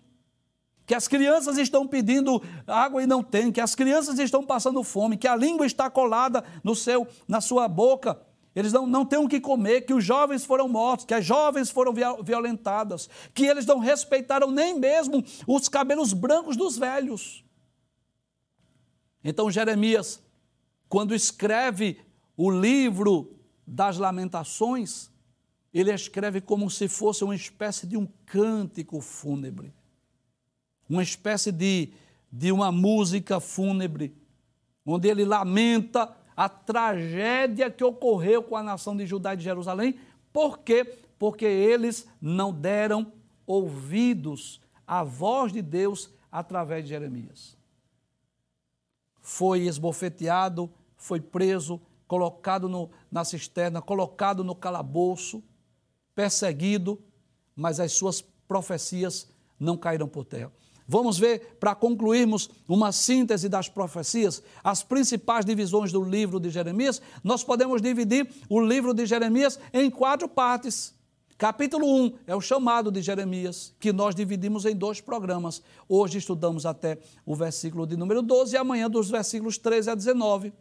que 0.86 0.94
as 0.94 1.08
crianças 1.08 1.58
estão 1.58 1.88
pedindo 1.88 2.44
água 2.68 3.02
e 3.02 3.08
não 3.08 3.24
tem, 3.24 3.54
que 3.54 3.62
as 3.62 3.74
crianças 3.74 4.20
estão 4.20 4.46
passando 4.46 4.84
fome, 4.84 5.16
que 5.16 5.30
a 5.30 5.36
língua 5.36 5.66
está 5.66 5.90
colada 5.90 6.44
no 6.62 6.76
seu, 6.76 7.08
na 7.26 7.40
sua 7.40 7.70
boca, 7.70 8.20
eles 8.58 8.74
não, 8.74 8.88
não 8.88 9.06
têm 9.06 9.20
o 9.20 9.28
que 9.28 9.40
comer, 9.40 9.82
que 9.82 9.94
os 9.94 10.04
jovens 10.04 10.44
foram 10.44 10.68
mortos, 10.68 11.06
que 11.06 11.14
as 11.14 11.24
jovens 11.24 11.70
foram 11.70 11.94
violentadas, 12.24 13.08
que 13.32 13.46
eles 13.46 13.68
não 13.68 13.78
respeitaram 13.78 14.50
nem 14.50 14.80
mesmo 14.80 15.24
os 15.46 15.70
cabelos 15.70 16.12
brancos 16.12 16.58
dos 16.58 16.76
velhos. 16.76 17.46
Então 19.24 19.52
Jeremias, 19.52 20.20
quando 20.90 21.14
escreve 21.14 22.02
o 22.36 22.50
livro 22.50 23.38
das 23.66 24.00
lamentações, 24.00 25.12
ele 25.72 25.94
escreve 25.94 26.42
como 26.42 26.68
se 26.68 26.88
fosse 26.88 27.24
uma 27.24 27.36
espécie 27.36 27.86
de 27.86 27.96
um 27.96 28.08
cântico 28.26 29.00
fúnebre, 29.02 29.72
uma 30.90 31.04
espécie 31.04 31.52
de, 31.52 31.94
de 32.32 32.52
uma 32.52 32.72
música 32.72 33.40
fúnebre, 33.40 34.18
onde 34.84 35.08
ele 35.08 35.26
lamenta 35.26 36.18
a 36.38 36.48
tragédia 36.48 37.72
que 37.72 37.84
ocorreu 37.84 38.44
com 38.44 38.56
a 38.56 38.62
nação 38.62 38.96
de 38.96 39.08
Judá 39.08 39.34
e 39.34 39.38
de 39.38 39.44
Jerusalém. 39.44 40.00
Por 40.32 40.60
quê? 40.60 40.86
Porque 41.18 41.46
eles 41.46 42.08
não 42.22 42.54
deram 42.54 43.12
ouvidos 43.48 44.62
à 44.86 45.04
voz 45.04 45.52
de 45.52 45.64
Deus 45.64 46.14
através 46.32 46.84
de 46.84 46.90
Jeremias. 46.90 47.58
Foi 49.20 49.62
esbofeteado, 49.62 50.70
foi 50.96 51.20
preso, 51.20 51.82
colocado 52.08 52.70
no, 52.70 52.92
na 53.12 53.26
cisterna, 53.26 53.82
colocado 53.82 54.44
no 54.44 54.56
calabouço, 54.56 55.44
perseguido, 56.14 57.02
mas 57.56 57.80
as 57.80 57.94
suas 57.94 58.22
profecias 58.22 59.28
não 59.60 59.76
caíram 59.76 60.08
por 60.08 60.24
terra. 60.24 60.52
Vamos 60.88 61.20
ver, 61.20 61.58
para 61.60 61.76
concluirmos 61.76 62.50
uma 62.66 62.94
síntese 62.94 63.50
das 63.50 63.68
profecias, 63.68 64.42
as 64.64 64.84
principais 64.84 65.44
divisões 65.44 65.92
do 65.92 66.02
livro 66.02 66.40
de 66.40 66.50
Jeremias. 66.50 67.02
Nós 67.22 67.44
podemos 67.44 67.82
dividir 67.82 68.30
o 68.48 68.62
livro 68.62 68.94
de 68.94 69.06
Jeremias 69.06 69.60
em 69.74 69.90
quatro 69.90 70.30
partes. 70.30 70.96
Capítulo 71.38 71.86
1 71.86 72.14
é 72.26 72.36
o 72.36 72.42
chamado 72.42 72.90
de 72.90 73.02
Jeremias, 73.02 73.76
que 73.80 73.92
nós 73.92 74.16
dividimos 74.16 74.66
em 74.66 74.76
dois 74.76 75.02
programas. 75.02 75.62
Hoje 75.90 76.20
estudamos 76.20 76.66
até 76.66 76.98
o 77.26 77.36
versículo 77.36 77.86
de 77.86 77.98
número 77.98 78.22
12 78.22 78.56
e 78.56 78.58
amanhã 78.58 78.90
dos 78.90 79.10
versículos 79.10 79.58
13 79.58 79.90
a 79.90 79.96
19. 79.96 80.54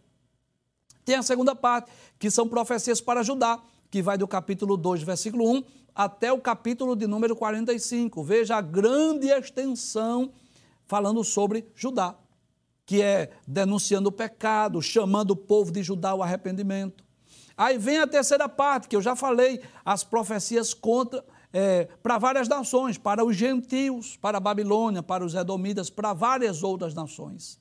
Tem 1.04 1.14
a 1.14 1.22
segunda 1.22 1.54
parte, 1.54 1.90
que 2.18 2.32
são 2.32 2.48
profecias 2.48 3.00
para 3.00 3.22
Judá, 3.22 3.62
que 3.90 4.02
vai 4.02 4.18
do 4.18 4.26
capítulo 4.26 4.76
2, 4.76 5.02
versículo 5.02 5.50
1, 5.50 5.64
até 5.94 6.32
o 6.32 6.40
capítulo 6.40 6.94
de 6.94 7.06
número 7.06 7.34
45. 7.34 8.22
Veja 8.22 8.56
a 8.56 8.60
grande 8.60 9.28
extensão 9.28 10.32
falando 10.86 11.22
sobre 11.24 11.66
Judá, 11.74 12.14
que 12.84 13.02
é 13.02 13.30
denunciando 13.46 14.08
o 14.08 14.12
pecado, 14.12 14.80
chamando 14.82 15.32
o 15.32 15.36
povo 15.36 15.72
de 15.72 15.82
Judá 15.82 16.10
ao 16.10 16.22
arrependimento. 16.22 17.04
Aí 17.56 17.78
vem 17.78 17.98
a 17.98 18.06
terceira 18.06 18.48
parte, 18.48 18.86
que 18.86 18.94
eu 18.94 19.00
já 19.00 19.16
falei, 19.16 19.62
as 19.84 20.04
profecias 20.04 20.74
contra 20.74 21.24
é, 21.52 21.88
para 22.02 22.18
várias 22.18 22.48
nações, 22.48 22.98
para 22.98 23.24
os 23.24 23.34
gentios, 23.34 24.14
para 24.16 24.36
a 24.36 24.40
Babilônia, 24.40 25.02
para 25.02 25.24
os 25.24 25.34
edomitas, 25.34 25.88
para 25.88 26.12
várias 26.12 26.62
outras 26.62 26.92
nações. 26.92 27.58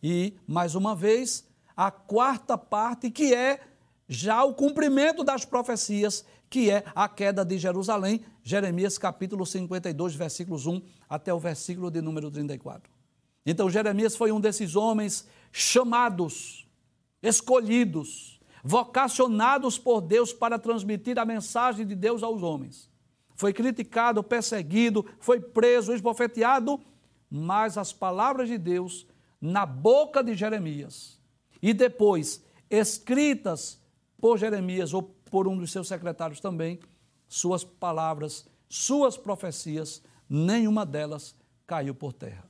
E, 0.00 0.34
mais 0.46 0.76
uma 0.76 0.94
vez, 0.94 1.44
a 1.76 1.90
quarta 1.90 2.56
parte, 2.56 3.10
que 3.10 3.34
é 3.34 3.60
já 4.08 4.44
o 4.44 4.54
cumprimento 4.54 5.24
das 5.24 5.44
profecias, 5.44 6.24
que 6.48 6.70
é 6.70 6.84
a 6.94 7.08
queda 7.08 7.44
de 7.44 7.58
Jerusalém, 7.58 8.24
Jeremias 8.42 8.98
capítulo 8.98 9.44
52, 9.44 10.14
versículos 10.14 10.66
1 10.66 10.80
até 11.08 11.34
o 11.34 11.38
versículo 11.38 11.90
de 11.90 12.00
número 12.00 12.30
34. 12.30 12.90
Então, 13.44 13.70
Jeremias 13.70 14.16
foi 14.16 14.32
um 14.32 14.40
desses 14.40 14.74
homens 14.74 15.26
chamados, 15.52 16.68
escolhidos, 17.22 18.40
vocacionados 18.62 19.78
por 19.78 20.00
Deus 20.00 20.32
para 20.32 20.58
transmitir 20.58 21.18
a 21.18 21.24
mensagem 21.24 21.86
de 21.86 21.94
Deus 21.94 22.22
aos 22.22 22.42
homens. 22.42 22.90
Foi 23.36 23.52
criticado, 23.52 24.22
perseguido, 24.22 25.06
foi 25.20 25.40
preso, 25.40 25.92
esbofeteado, 25.92 26.80
mas 27.30 27.76
as 27.78 27.92
palavras 27.92 28.48
de 28.48 28.58
Deus 28.58 29.06
na 29.40 29.66
boca 29.66 30.24
de 30.24 30.34
Jeremias 30.34 31.20
e 31.62 31.72
depois 31.74 32.42
escritas 32.70 33.80
por 34.20 34.38
Jeremias 34.38 34.94
ou 34.94 35.02
por 35.02 35.46
um 35.48 35.56
dos 35.56 35.70
seus 35.70 35.88
secretários 35.88 36.40
também, 36.40 36.78
suas 37.28 37.64
palavras, 37.64 38.46
suas 38.68 39.16
profecias, 39.16 40.02
nenhuma 40.28 40.86
delas 40.86 41.34
caiu 41.66 41.94
por 41.94 42.12
terra. 42.12 42.48